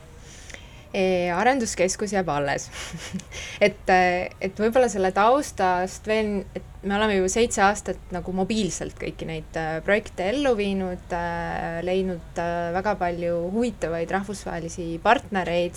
[1.36, 2.68] Arenduskeskus jääb alles.
[3.66, 9.26] Et, et võib-olla selle taustast veel, et me oleme ju seitse aastat nagu mobiilselt kõiki
[9.28, 15.76] neid äh, projekte ellu viinud äh,, leidnud äh, väga palju huvitavaid rahvusvahelisi partnereid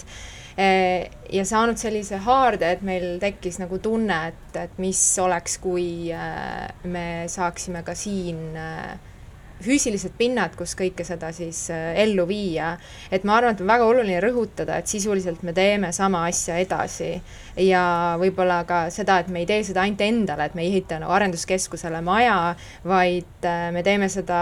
[0.55, 5.87] äh, ja saanud sellise haarde, et meil tekkis nagu tunne, et, et mis oleks, kui
[6.15, 8.93] äh, me saaksime ka siin äh,
[9.63, 12.73] füüsilised pinnad, kus kõike seda siis äh, ellu viia.
[13.11, 17.13] et ma arvan, et on väga oluline rõhutada, et sisuliselt me teeme sama asja edasi
[17.59, 17.83] ja
[18.21, 21.13] võib-olla ka seda, et me ei tee seda ainult endale, et me ei ehita nagu
[21.15, 22.55] arenduskeskusele maja,
[22.87, 24.41] vaid äh, me teeme seda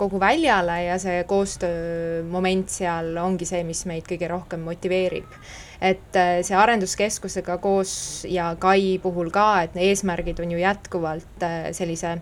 [0.00, 5.28] kogu väljale ja see koostöömoment seal ongi see, mis meid kõige rohkem motiveerib
[5.82, 7.92] et äh, see arenduskeskusega koos
[8.30, 12.16] ja Kai puhul ka, et eesmärgid on ju jätkuvalt sellise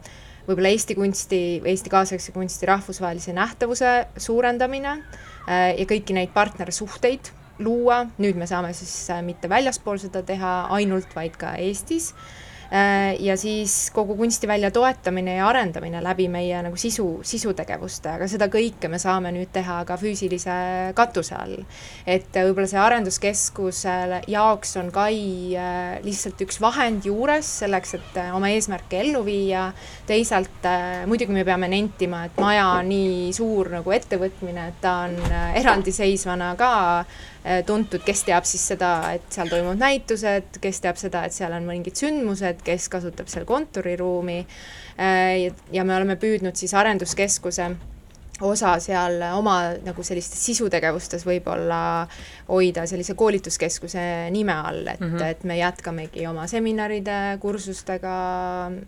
[0.47, 8.05] võib-olla Eesti kunsti, Eesti kaasaegse kunsti rahvusvahelise nähtavuse suurendamine äh, ja kõiki neid partnersuhteid luua,
[8.19, 12.15] nüüd me saame siis äh, mitte väljaspool seda teha ainult, vaid ka Eestis
[13.19, 18.87] ja siis kogu kunstivälja toetamine ja arendamine läbi meie nagu sisu, sisutegevuste, aga seda kõike
[18.91, 20.55] me saame nüüd teha ka füüsilise
[20.95, 21.57] katuse all.
[22.07, 23.97] et võib-olla see arenduskeskuse
[24.31, 25.19] jaoks on Kai
[25.59, 29.71] äh, lihtsalt üks vahend juures selleks, et äh, oma eesmärke ellu viia,
[30.07, 30.69] teisalt
[31.11, 35.19] muidugi me peame nentima, et maja on nii suur nagu ettevõtmine, et ta on
[35.59, 36.71] eraldiseisvana ka
[37.40, 41.55] Äh, tuntud, kes teab siis seda, et seal toimuvad näitused, kes teab seda, et seal
[41.57, 44.43] on mingid sündmused, kes kasutab seal kontoriruumi.
[45.01, 47.71] Äh, ja me oleme püüdnud siis arenduskeskuse
[48.41, 51.81] osa seal oma nagu sellistes sisutegevustes võib-olla
[52.49, 54.03] hoida sellise koolituskeskuse
[54.35, 55.27] nime all, et mm, -hmm.
[55.27, 58.15] et me jätkamegi oma seminaride, kursustega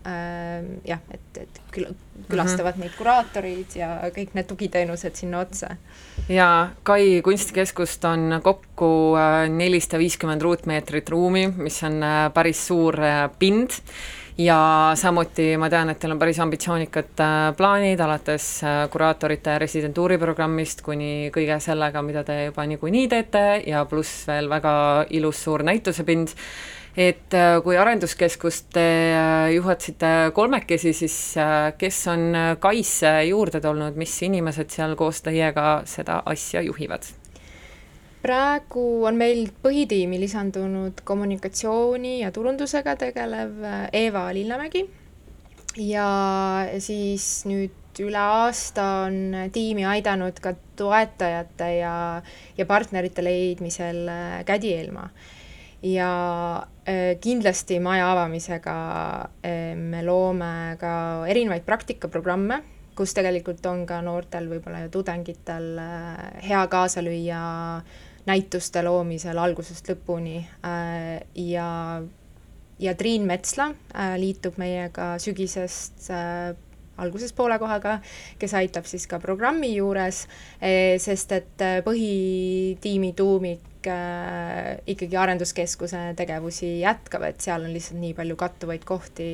[0.07, 1.93] äh,, jah, et, et küll,
[2.29, 2.85] külastavad mm -hmm.
[2.85, 5.75] meid kuraatorid ja kõik need tugiteenused sinna otsa.
[6.29, 12.99] ja Kai kunstikeskust on kokku äh, nelisada viiskümmend ruutmeetrit ruumi, mis on äh, päris suur
[12.99, 13.71] äh, pind
[14.37, 20.81] ja samuti ma tean, et teil on päris ambitsioonikad äh, plaanid, alates äh, kuraatorite residentuuriprogrammist
[20.85, 24.75] kuni kõige sellega, mida te juba niikuinii teete ja pluss veel väga
[25.13, 26.33] ilus suur näitusepind
[26.97, 28.87] et äh, kui arenduskeskust te
[29.53, 31.17] juhatasite kolmekesi, siis
[31.77, 32.29] kes on
[32.61, 37.05] Kaisse juurde tulnud, mis inimesed seal koos teiega seda asja juhivad?
[38.23, 44.85] Praegu on meil põhitiimi lisandunud kommunikatsiooni ja turundusega tegelev äh, Eeva Lillamägi
[45.83, 46.07] ja
[46.79, 51.95] siis nüüd üle aasta on tiimi aidanud ka toetajate ja,
[52.57, 55.09] ja partnerite leidmisel äh, Kädi Elma.
[55.83, 56.11] ja
[56.87, 58.77] äh, kindlasti maja avamisega
[59.75, 60.93] me loome ka
[61.27, 62.61] erinevaid praktikaprogramme,
[62.95, 65.69] kus tegelikult on ka noortel võib-olla tudengitel
[66.47, 67.43] hea kaasa lüüa
[68.29, 71.67] näituste loomisel algusest lõpuni äh, ja,
[72.79, 76.53] ja Triin Metsla äh, liitub meiega sügisest äh,
[77.03, 77.97] alguses poole kohaga,
[78.39, 80.19] kes aitab siis ka programmi juures,
[81.01, 83.89] sest et põhitiimi tuumik
[84.93, 89.27] ikkagi arenduskeskuse tegevusi jätkab, et seal on lihtsalt nii palju kattuvaid kohti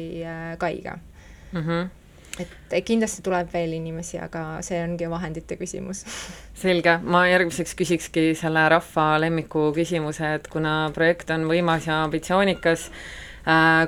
[0.57, 1.59] Kaiga mm.
[1.59, 1.98] -hmm
[2.39, 6.03] et kindlasti tuleb veel inimesi, aga see ongi vahendite küsimus.
[6.63, 12.89] selge, ma järgmiseks küsikski selle rahva lemmiku küsimuse, et kuna projekt on võimas ja ambitsioonikas,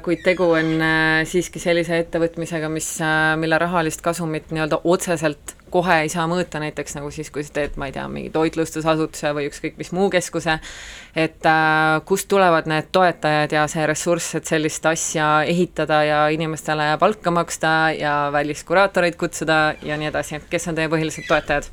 [0.03, 6.01] kuid tegu on äh, siiski sellise ettevõtmisega, mis, äh, mille rahalist kasumit nii-öelda otseselt kohe
[6.03, 9.47] ei saa mõõta, näiteks nagu siis, kui sa teed, ma ei tea, mingi toitlustusasutuse või
[9.49, 10.57] ükskõik mis muu keskuse,
[11.15, 16.91] et äh, kust tulevad need toetajad ja see ressurss, et sellist asja ehitada ja inimestele
[16.99, 21.69] palka maksta ja väliskuraatoreid kutsuda ja nii edasi, kes on teie põhilised toetajad?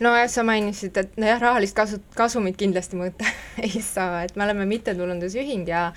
[0.00, 3.28] nojah, sa mainisid, et nojah, rahalist kasu, kasumit kindlasti mõõta
[3.66, 5.88] ei saa, et me oleme mittetulundusühing ja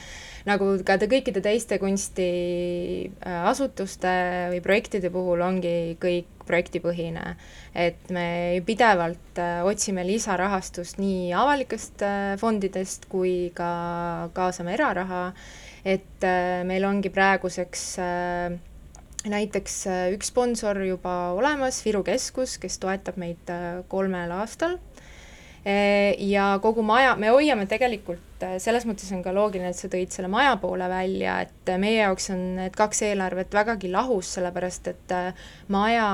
[0.47, 4.13] nagu ka te kõikide teiste kunstiasutuste
[4.53, 7.35] või projektide puhul ongi kõik projektipõhine.
[7.75, 15.31] et me pidevalt äh, otsime lisarahastust nii avalikest äh, fondidest kui ka kaasame eraraha,
[15.85, 17.85] et äh, meil ongi praeguseks
[19.31, 19.75] näiteks
[20.15, 23.51] üks sponsor juba olemas, Viru Keskus, kes toetab meid
[23.87, 24.79] kolmel aastal
[25.63, 30.09] ja kogu maja, me hoiame tegelikult äh, selles mõttes on ka loogiline, et sa tõid
[30.13, 34.89] selle maja poole välja, et äh, meie jaoks on need kaks eelarvet vägagi lahus, sellepärast
[34.89, 36.07] et äh, maja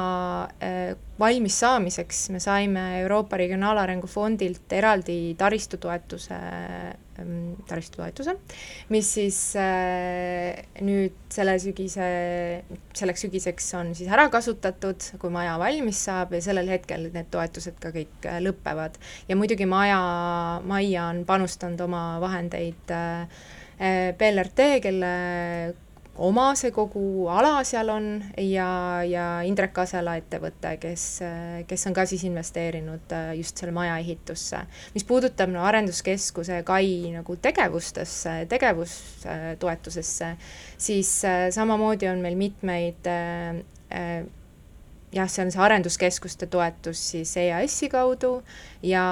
[1.20, 6.38] valmis saamiseks me saime Euroopa Regionaalarengu Fondilt eraldi taristutoetuse,
[7.68, 8.36] taristutoetuse,
[8.94, 9.40] mis siis
[10.86, 12.08] nüüd selle sügise,
[12.98, 17.80] selleks sügiseks on siis ära kasutatud, kui maja valmis saab ja sellel hetkel need toetused
[17.82, 19.00] ka kõik lõpevad.
[19.28, 20.00] ja muidugi maja,
[20.68, 23.44] majja on panustanud oma vahendeid äh,
[24.84, 25.18] kelle
[26.18, 28.08] oma see kogu ala seal on
[28.42, 28.70] ja,
[29.08, 31.06] ja Indrek Kasela ettevõte, kes,
[31.70, 34.64] kes on ka siis investeerinud äh, just selle maja ehitusse.
[34.96, 40.34] mis puudutab no arenduskeskuse Kai nagu tegevustesse, tegevustoetusesse,
[40.78, 43.14] siis äh, samamoodi on meil mitmeid
[45.14, 48.42] jah, see on see arenduskeskuste toetus siis EAS-i kaudu
[48.84, 49.04] ja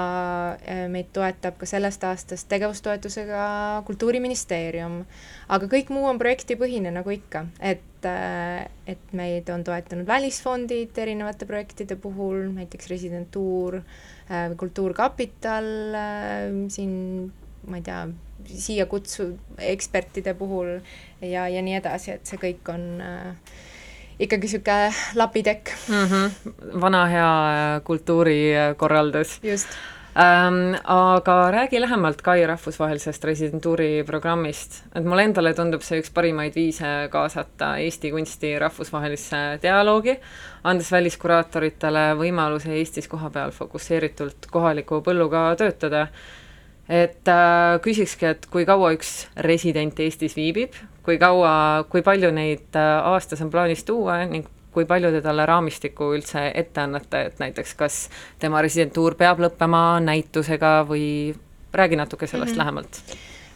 [0.60, 3.46] äh, meid toetab ka sellest aastast tegevustoetusega
[3.88, 5.04] Kultuuriministeerium.
[5.48, 11.48] aga kõik muu on projektipõhine, nagu ikka, et, äh, et meid on toetanud välisfondid erinevate
[11.48, 13.80] projektide puhul, näiteks residentuur,
[14.28, 15.72] äh, Kultuurkapital,
[16.68, 17.32] siin
[17.66, 18.02] ma ei tea,
[18.46, 20.76] siia kutsu ekspertide puhul
[21.24, 23.56] ja, ja nii edasi, et see kõik on äh,
[24.18, 26.06] ikkagi niisugune lapitekk mm.
[26.06, 26.80] -hmm.
[26.80, 27.34] vana hea
[27.76, 29.68] äh, kultuurikorraldus just
[30.16, 30.74] ähm,.
[30.84, 37.08] aga räägi lähemalt Kai rahvusvahelisest residentuuri programmist, et mulle endale tundub see üks parimaid viise
[37.12, 40.16] kaasata Eesti kunsti rahvusvahelisse dialoogi,
[40.64, 46.06] andes väliskuraatoritele võimaluse Eestis kohapeal fokusseeritult kohaliku põlluga töötada.
[46.88, 50.72] et äh, küsikski, et kui kaua üks resident Eestis viibib,
[51.06, 55.46] kui kaua, kui palju neid äh, aastas on plaanis tuua ning kui palju te talle
[55.48, 58.00] raamistikku üldse ette annate, et näiteks kas
[58.42, 61.06] tema residentuur peab lõppema näitusega või
[61.76, 62.58] räägi natuke sellest mm -hmm.
[62.58, 63.00] lähemalt.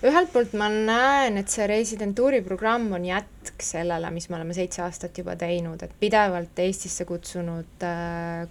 [0.02, 4.82] ühelt poolt ma näen, et see residentuuri programm on jätk sellele, mis me oleme seitse
[4.82, 8.48] aastat juba teinud, et pidevalt Eestisse kutsunud äh,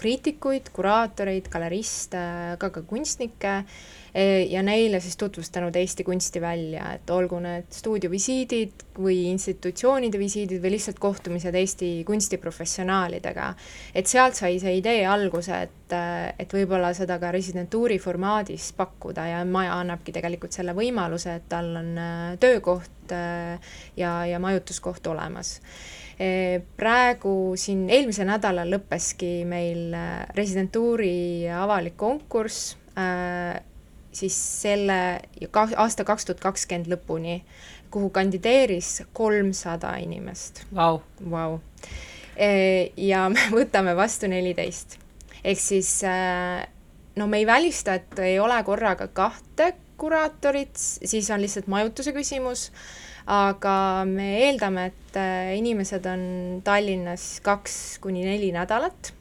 [0.00, 2.20] kriitikuid, kuraatoreid, galeriste,
[2.54, 3.52] aga ka kunstnikke
[4.14, 10.62] e, ja neile siis tutvustanud Eesti kunsti välja, et olgu need stuudiovisiidid või institutsioonide visiidid
[10.62, 13.52] või lihtsalt kohtumised Eesti kunstiprofessionaalidega.
[13.94, 15.96] et sealt sai see idee alguse, et,
[16.38, 21.74] et võib-olla seda ka residentuuri formaadis pakkuda ja maja annabki tegelikult selle võimaluse, et tal
[21.76, 25.99] on äh, töökoht äh, ja, ja majutuskoht olemas E,
[26.76, 32.76] praegu siin eelmisel nädalal lõppeski meil äh, residentuuri avalik konkurss,
[34.12, 34.98] siis selle
[35.54, 37.38] aasta kaks tuhat kakskümmend lõpuni,
[37.94, 40.66] kuhu kandideeris kolmsada inimest.
[40.76, 41.00] Vau.
[41.30, 41.60] Vau.
[42.36, 42.50] E,
[43.00, 44.98] ja me võtame vastu neliteist.
[45.40, 45.94] ehk siis
[47.16, 52.70] no me ei välista, et ei ole korraga kahte kuraatorit, siis on lihtsalt majutuse küsimus
[53.30, 56.22] aga me eeldame, et äh, inimesed on
[56.66, 59.12] Tallinnas kaks kuni neli nädalat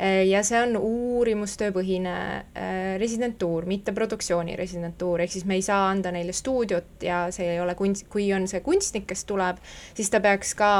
[0.00, 5.90] äh, ja see on uurimustööpõhine äh, residentuur, mitte produktsiooni residentuur, ehk siis me ei saa
[5.90, 9.60] anda neile stuudiot ja see ei ole kunst, kui on see kunstnik, kes tuleb,
[9.92, 10.72] siis ta peaks ka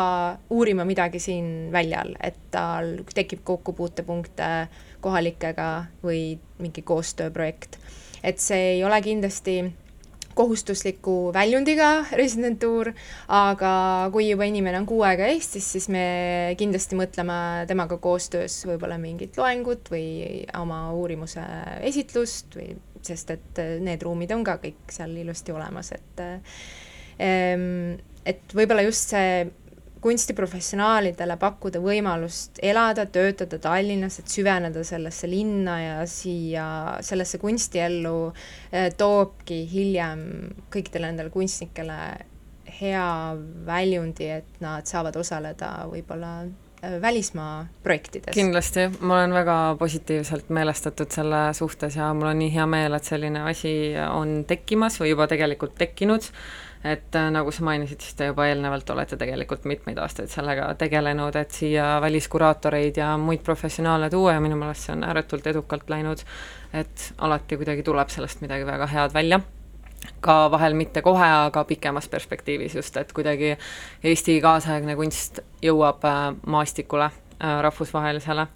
[0.56, 4.48] uurima midagi siin väljal, et tal tekib kokkupuutepunkte
[5.04, 5.68] kohalikega
[6.00, 7.76] või mingi koostööprojekt.
[8.22, 9.60] et see ei ole kindlasti
[10.34, 12.92] kohustusliku väljundiga residentuur,
[13.32, 13.72] aga
[14.14, 16.04] kui juba inimene on kuu aega Eestis, siis me
[16.60, 17.36] kindlasti mõtleme
[17.70, 21.44] temaga koostöös võib-olla mingit loengut või oma uurimuse
[21.88, 22.72] esitlust või
[23.02, 26.22] sest et need ruumid on ka kõik seal ilusti olemas, et
[27.18, 29.42] ehm, et võib-olla just see
[30.02, 36.66] kunstiprofessionaalidele pakkuda võimalust elada, töötada Tallinnas, et süveneda sellesse linna ja siia,
[37.04, 38.16] sellesse kunstiellu,
[38.72, 40.24] eh, toobki hiljem
[40.74, 42.00] kõikidele nendele kunstnikele
[42.80, 43.06] hea
[43.66, 46.32] väljundi, et nad saavad osaleda võib-olla
[46.82, 48.34] eh, välismaa projektides.
[48.34, 53.06] kindlasti, ma olen väga positiivselt meelestatud selle suhtes ja mul on nii hea meel, et
[53.06, 56.32] selline asi on tekkimas või juba tegelikult tekkinud
[56.84, 61.36] et äh, nagu sa mainisid, siis te juba eelnevalt olete tegelikult mitmeid aastaid sellega tegelenud,
[61.38, 66.24] et siia väliskuraatoreid ja muid professionaale tuua ja minu meelest see on ääretult edukalt läinud,
[66.74, 69.40] et alati kuidagi tuleb sellest midagi väga head välja
[70.20, 73.56] ka vahel mitte kohe, aga pikemas perspektiivis just, et kuidagi
[74.02, 78.46] Eesti kaasaegne kunst jõuab äh, maastikule äh, rahvusvahelisele.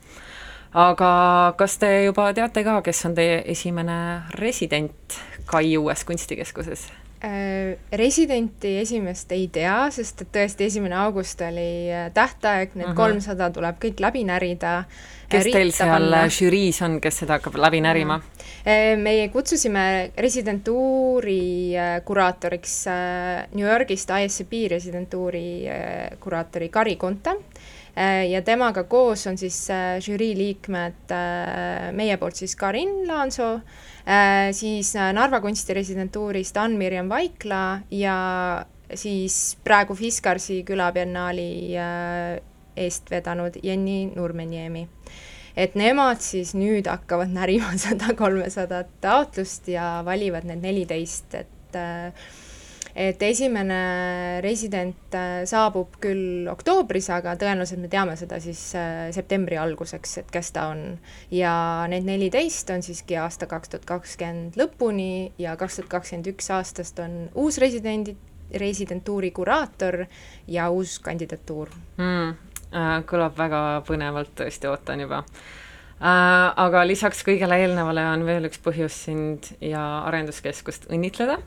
[0.74, 1.10] aga
[1.58, 6.88] kas te juba teate ka, kes on teie esimene resident Kai uues kunstikeskuses?
[7.24, 12.96] Äh, residenti esimest ei tea, sest et tõesti, esimene august oli äh, tähtaeg, need mhm.
[12.98, 13.54] kolmsada uh -huh.
[13.54, 14.84] tuleb kõik läbi närida.
[15.28, 18.20] kes teil seal žüriis on, kes seda hakkab läbi närima?
[18.68, 21.72] Äh, meie kutsusime residentuuri
[22.04, 22.84] kuraatoriks
[23.54, 25.64] New Yorgist ISCP residentuuri
[26.20, 27.30] kuraatori Kari Konte
[27.96, 29.56] ja temaga koos on siis
[30.04, 31.14] žürii liikmed
[31.96, 33.54] meie poolt siis Karin Laansoo
[34.06, 38.18] Äh, siis äh, Narva kunstiresidentuurist Ann-Mirjam Vaikla ja
[38.94, 42.36] siis praegu Fiskarsi külabiennaali äh,
[42.76, 44.86] eest vedanud Jenni Nurmeniemi.
[45.56, 52.30] et nemad siis nüüd hakkavad närima seda kolmesadat taotlust ja valivad need neliteist, et äh,
[52.96, 59.58] et esimene resident äh, saabub küll oktoobris, aga tõenäoliselt me teame seda siis äh, septembri
[59.60, 60.96] alguseks, et kes ta on.
[61.30, 61.52] ja
[61.92, 66.98] need neliteist on siiski aasta kaks tuhat kakskümmend lõpuni ja kaks tuhat kakskümmend üks aastast
[67.04, 68.16] on uus residendid,
[68.56, 70.06] residentuuri kuraator
[70.48, 72.34] ja uus kandidatuur mm,.
[73.06, 75.20] Kõlab väga põnevalt, tõesti ootan juba.
[76.00, 81.38] Aga lisaks kõigele eelnevale on veel üks põhjus sind ja Arenduskeskust õnnitleda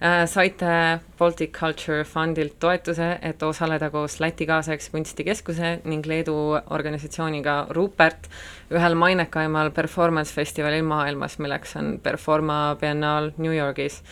[0.00, 0.24] äh,.
[0.24, 8.30] saite Baltic Culture Fundilt toetuse, et osaleda koos Läti kaasaegse kunstikeskuse ning Leedu organisatsiooniga Rupert
[8.72, 14.02] ühel mainekaimal performance festivalil maailmas, milleks on Performa biennaal New Yorgis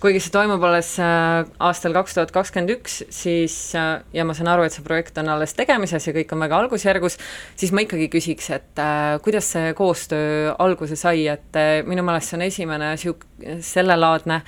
[0.00, 4.48] kuigi see toimub alles äh, aastal kaks tuhat kakskümmend üks, siis äh, ja ma saan
[4.52, 7.18] aru, et see projekt on alles tegemises ja kõik on väga algusjärgus,
[7.60, 12.32] siis ma ikkagi küsiks, et äh, kuidas see koostöö alguse sai, et äh, minu meelest
[12.32, 14.40] see on esimene sihuke, sellelaadne,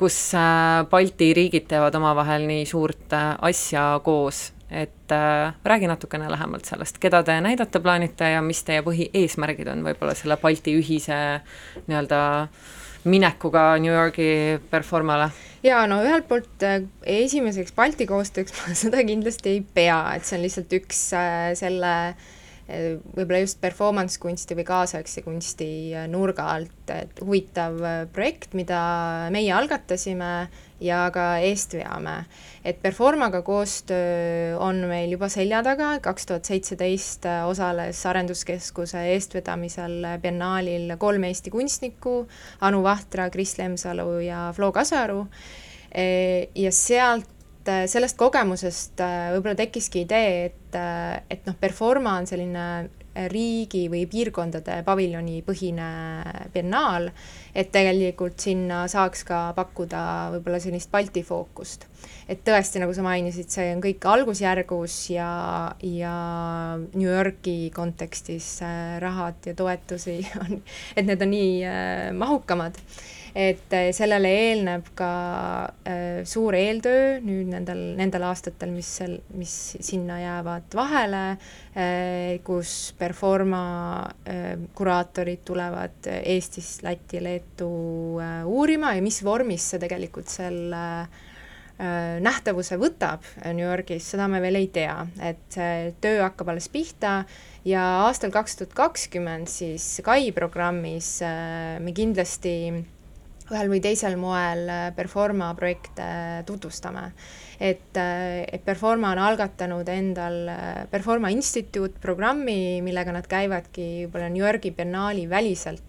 [0.00, 6.28] kus äh, Balti riigid teevad omavahel nii suurt äh, asja koos, et äh, räägi natukene
[6.32, 11.16] lähemalt sellest, keda te näidata plaanite ja mis teie põhieesmärgid on võib-olla selle Balti ühise
[11.86, 12.20] nii-öelda
[13.04, 15.30] minekuga New Yorgi performale?
[15.64, 16.82] jaa, no ühelt poolt äh,
[17.20, 21.94] esimeseks Balti koostööks ma seda kindlasti ei pea, et see on lihtsalt üks äh, selle
[22.10, 22.28] äh,
[23.14, 28.80] võib-olla just performance kunsti või kaasaegse kunsti äh, nurga alt, et huvitav äh, projekt, mida
[29.34, 30.30] meie algatasime
[30.80, 32.24] ja ka eest veame.
[32.64, 40.06] et Performaga koostöö on meil juba selja taga, kaks tuhat seitseteist äh, osales Arenduskeskuse eestvedamisel
[40.22, 42.26] biennaalil kolm Eesti kunstnikku,
[42.60, 45.26] Anu Vahtra, Kris Lemsalu ja Flo Kasaru,
[45.90, 50.80] ja sealt äh, sellest kogemusest äh, võib-olla tekkiski idee, et,
[51.30, 52.64] et noh, Performa on selline
[53.30, 55.88] riigi või piirkondade paviljoni põhine
[56.54, 57.08] biennaal,
[57.54, 60.02] et tegelikult sinna saaks ka pakkuda
[60.36, 61.86] võib-olla sellist Balti fookust.
[62.30, 65.30] et tõesti, nagu sa mainisid, see on kõik algusjärgus ja,
[65.82, 66.14] ja
[66.94, 68.60] New Yorki kontekstis
[69.02, 70.62] rahad ja toetusi on,
[70.94, 72.78] et need on nii äh, mahukamad
[73.34, 75.12] et äh, sellele eelneb ka
[75.86, 82.92] äh, suur eeltöö nüüd nendel, nendel aastatel, mis seal, mis sinna jäävad vahele äh,, kus
[82.98, 83.60] Performa
[84.76, 87.70] kuraatorid tulevad Eestist Lätti, Leetu
[88.50, 94.60] uurima ja mis vormis see tegelikult selle äh, nähtavuse võtab New Yorgis, seda me veel
[94.60, 95.58] ei tea, et
[96.02, 97.22] töö hakkab alles pihta
[97.64, 101.18] ja aastal kaks tuhat kakskümmend siis Kai programmis
[101.80, 102.54] me kindlasti
[103.50, 106.06] ühel või teisel moel äh, Performa projekte
[106.46, 107.10] tutvustame.
[107.60, 114.30] et, äh, et Performa on algatanud endal äh, Performa Instituut programmi, millega nad käivadki võib-olla
[114.30, 115.82] New Yorgi biennaali väliselt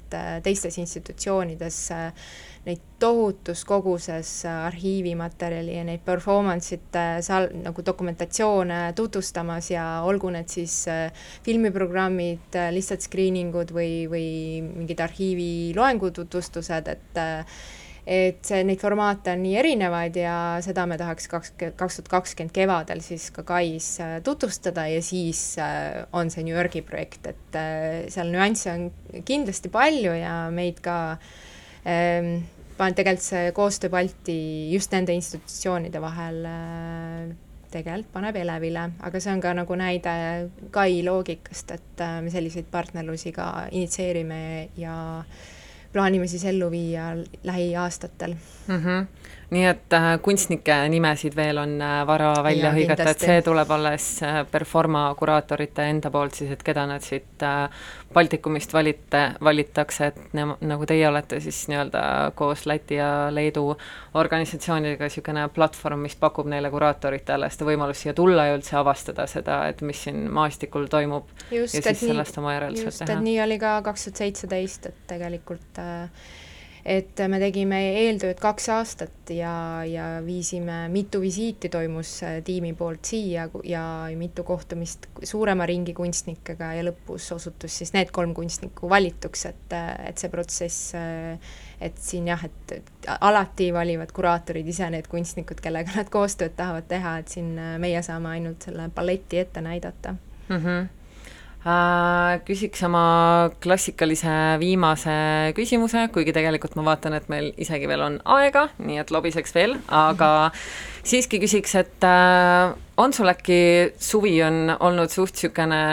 [0.43, 1.77] teistes institutsioonides
[2.65, 10.83] neid tohutus koguses arhiivimaterjali ja neid performance'ite sal-, nagu dokumentatsioone tutvustamas ja olgu need siis
[11.45, 14.27] filmiprogrammid, lihtsalt screening ud või, või
[14.67, 17.23] mingid arhiiviloengu tutvustused, et
[18.01, 20.35] et see, neid formaate on nii erinevaid ja
[20.65, 23.91] seda me tahaks kaks, kaks tuhat kakskümmend kevadel siis ka Kais
[24.25, 25.53] tutvustada ja siis
[26.17, 27.59] on see New Yorgi projekt, et
[28.09, 28.89] seal nüansse on
[29.25, 30.97] kindlasti palju ja meid ka
[31.85, 32.33] ähm,
[32.77, 37.31] tegelikult see koostöö Balti just nende institutsioonide vahel äh,
[37.71, 40.13] tegelikult paneb elevile, aga see on ka nagu näide
[40.71, 44.95] Kai loogikast, et äh, me selliseid partnerlusi ka initsieerime ja
[45.91, 47.11] plaanime siis ellu viia
[47.43, 48.35] lähiaastatel
[48.67, 48.77] mm.
[48.77, 49.05] -hmm.
[49.51, 53.71] Nii et äh, kunstnike nimesid veel on äh, vara välja Jaa, hõigata, et see tuleb
[53.75, 57.65] alles äh, Performa kuraatorite enda poolt siis, et keda nad siit äh,
[58.13, 62.03] Baltikumist valite, valitakse, et ne- nagu teie olete siis nii-öelda
[62.35, 63.65] koos Läti ja Leedu
[64.19, 69.65] organisatsioonidega niisugune platvorm, mis pakub neile kuraatoritele seda võimalust siia tulla ja üldse avastada seda,
[69.71, 73.19] et mis siin maastikul toimub just, ja siis sellest oma järeldused just, teha.
[73.19, 76.07] et nii oli ka kaks tuhat seitseteist, et tegelikult äh,
[76.85, 79.53] et me tegime eeltööd kaks aastat ja,
[79.87, 83.83] ja viisime, mitu visiiti toimus äh, tiimi poolt siia ja
[84.17, 90.17] mitu kohtumist suurema ringi kunstnikega ja lõpus osutus siis need kolm kunstnikku valituks, et, et
[90.17, 90.95] see protsess,
[91.81, 92.75] et siin jah, et
[93.19, 98.01] alati valivad kuraatorid ise need kunstnikud, kellega nad koostööd tahavad teha, et siin äh, meie
[98.05, 100.57] saame ainult selle palleti ette näidata mm.
[100.57, 100.89] -hmm.
[101.61, 105.13] Äh, küsiks oma klassikalise viimase
[105.53, 109.75] küsimuse, kuigi tegelikult ma vaatan, et meil isegi veel on aega, nii et lobiseks veel,
[109.93, 110.49] aga
[111.05, 113.59] siiski küsiks, et äh, on sul äkki,
[114.01, 115.83] suvi on olnud suht niisugune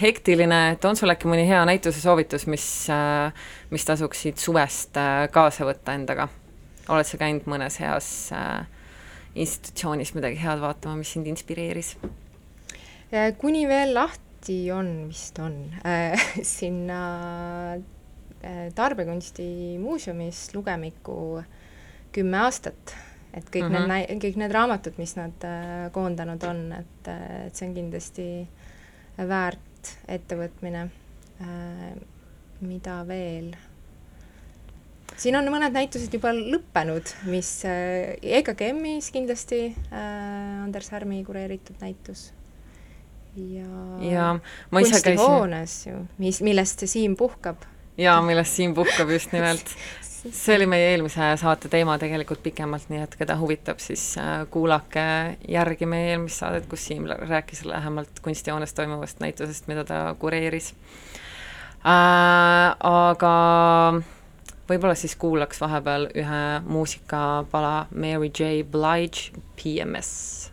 [0.00, 3.28] hektiline, et on sul äkki mõni hea näituse soovitus, mis äh,,
[3.76, 4.96] mis tasuks siit suvest
[5.36, 6.30] kaasa võtta endaga?
[6.88, 8.08] oled sa käinud mõnes heas
[9.36, 11.96] institutsioonis midagi head vaatama, mis sind inspireeris?
[13.40, 14.23] Kuni veel lahti
[14.72, 17.00] on, vist on äh,, sinna
[17.74, 21.42] äh, Tarbekunsti muuseumis lugemikku
[22.14, 22.94] kümme aastat,
[23.34, 23.74] et kõik mm Mhm.
[23.74, 23.88] -hmm.
[23.88, 27.74] need näi-, kõik need raamatud, mis nad äh, koondanud on, et, äh, et see on
[27.74, 28.48] kindlasti
[29.18, 30.90] väärt ettevõtmine
[31.40, 31.94] äh,.
[32.60, 33.54] mida veel?
[35.16, 42.32] siin on mõned näitused juba lõppenud, mis äh, EKGM-is kindlasti äh, Anders Härmi kureeritud näitus
[43.36, 43.68] ja,
[44.00, 44.38] ja
[44.70, 45.92] kunstihoones käisin...
[45.92, 47.56] ju, mis, millest Siim puhkab.
[47.98, 49.74] jaa, millest Siim puhkab just nimelt
[50.30, 55.04] see oli meie eelmise saate teema tegelikult pikemalt, nii et keda huvitab, siis äh, kuulake
[55.48, 60.72] järgi meie eelmist saadet, kus Siim rääkis lähemalt kunstihoones toimuvast näitusest, mida ta kureeris
[61.84, 62.74] äh,.
[62.80, 63.34] aga
[64.68, 70.50] võib-olla siis kuulaks vahepeal ühe muusikapala Mary J Blige PMS.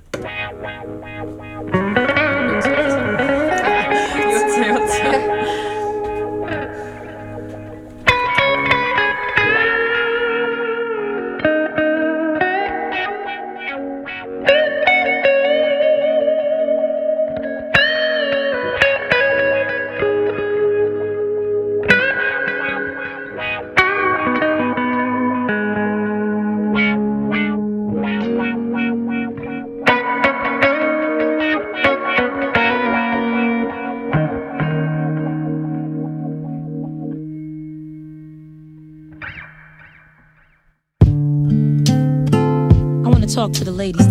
[43.52, 44.11] up to the ladies.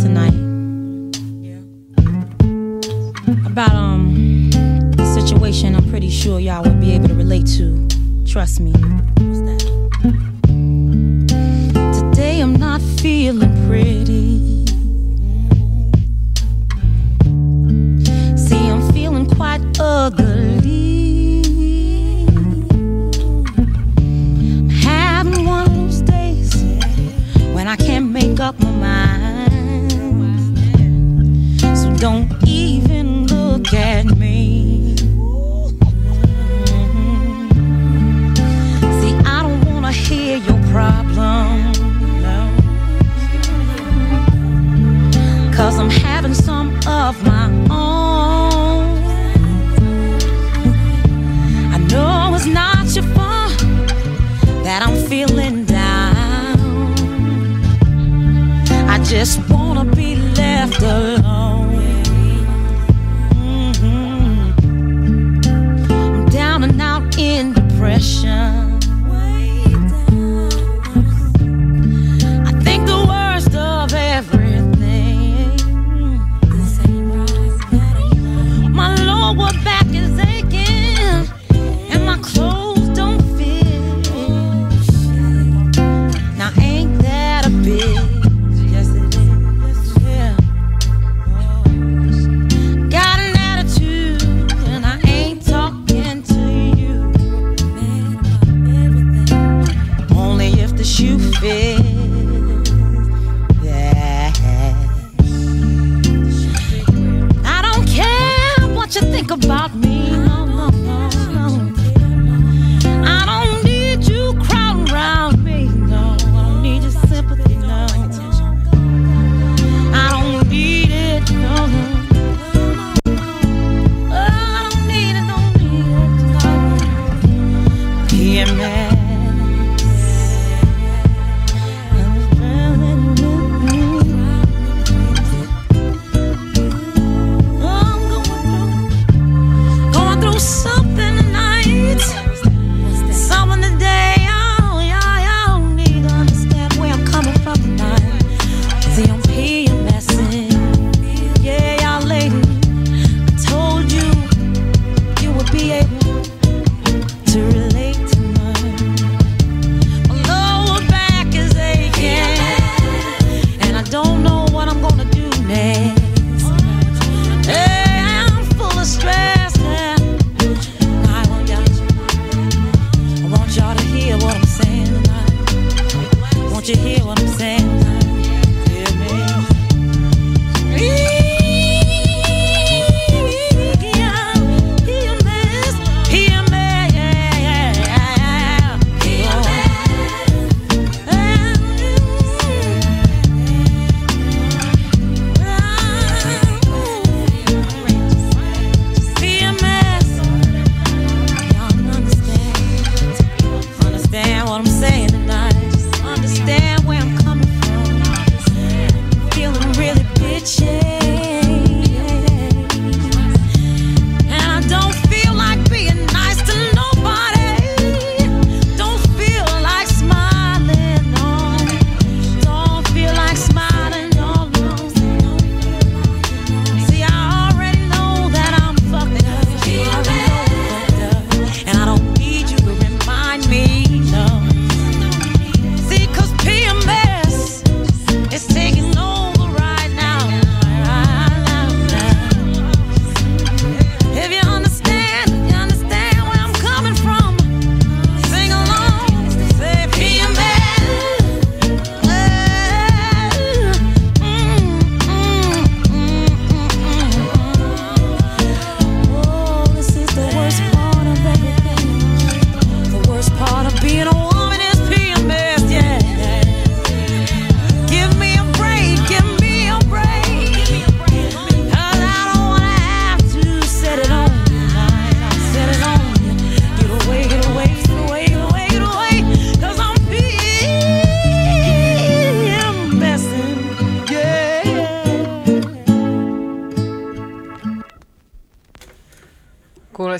[59.20, 59.59] this one.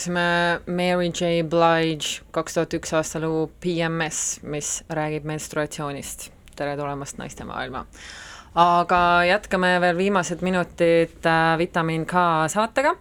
[0.01, 1.43] Kuulasime Mary J.
[1.45, 6.31] Blige kaks tuhat üks aasta lugu PMS, mis räägib menstruatsioonist.
[6.57, 7.85] tere tulemast naistemaailma!
[8.55, 12.95] aga jätkame veel viimased minutid äh, Vitamiin K saatega.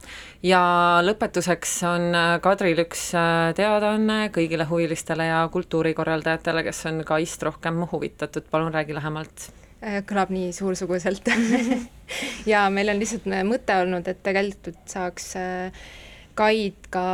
[0.43, 0.59] Ja
[1.05, 7.79] lõpetuseks on äh, Kadril üks äh, teadaanne kõigile huvilistele ja kultuurikorraldajatele, kes on kaist rohkem
[7.93, 9.47] huvitatud, palun räägi lähemalt.
[9.79, 11.31] Äh, kõlab nii suursuguselt.
[12.49, 15.83] Ja meil on lihtsalt mõte olnud, et tegelikult saaks äh,
[16.39, 17.05] Kaid ka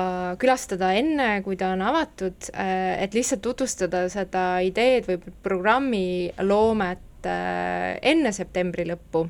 [0.41, 6.05] külastada enne, kui ta on avatud, äh, et lihtsalt tutvustada seda ideed või programmi
[6.45, 9.23] loomet enne septembri lõppu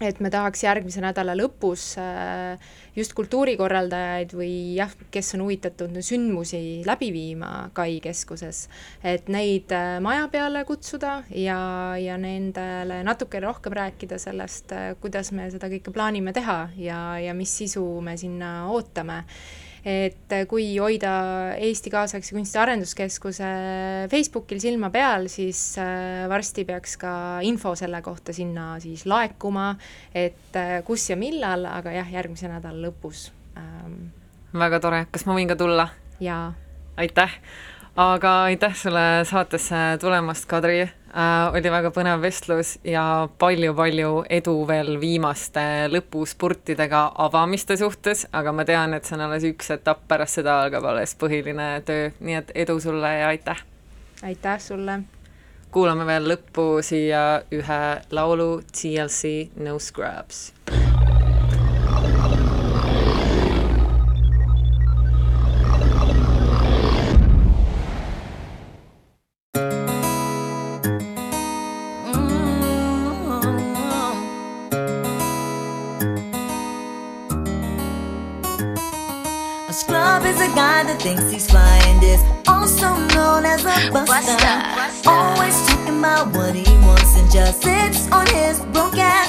[0.00, 2.58] et me tahaks järgmise nädala lõpus äh,
[2.96, 8.66] just kultuurikorraldajaid või jah, kes on huvitatud sündmusi läbi viima Kai keskuses,
[9.02, 11.60] et neid äh, maja peale kutsuda ja,
[11.98, 17.34] ja nendele natuke rohkem rääkida sellest, äh, kuidas me seda kõike plaanime teha ja, ja
[17.34, 19.24] mis sisu me sinna ootame
[19.84, 21.12] et kui hoida
[21.58, 23.50] Eesti Kaasaegse Kunsti Arenduskeskuse
[24.10, 27.12] Facebookil silma peal, siis äh, varsti peaks ka
[27.46, 29.70] info selle kohta sinna siis laekuma,
[30.14, 33.28] et äh, kus ja millal, aga jah, järgmise nädala lõpus.
[33.58, 34.12] Ähm.
[34.54, 35.88] väga tore, kas ma võin ka tulla?
[36.20, 36.52] jaa.
[36.96, 37.38] aitäh,
[37.96, 40.86] aga aitäh sulle saatesse tulemast, Kadri
[41.52, 48.94] oli väga põnev vestlus ja palju-palju edu veel viimaste lõpuspurtidega avamiste suhtes, aga ma tean,
[48.94, 52.78] et see on alles üks etapp, pärast seda algab alles põhiline töö, nii et edu
[52.80, 53.64] sulle ja aitäh!
[54.22, 55.00] aitäh sulle!
[55.72, 57.80] kuulame veel lõppu siia ühe
[58.10, 60.48] laulu TLC No Scrubs
[81.08, 84.36] thinks he's fly and is also known as a buster.
[85.08, 89.27] Always talking about what he wants and just sits on his broke ass.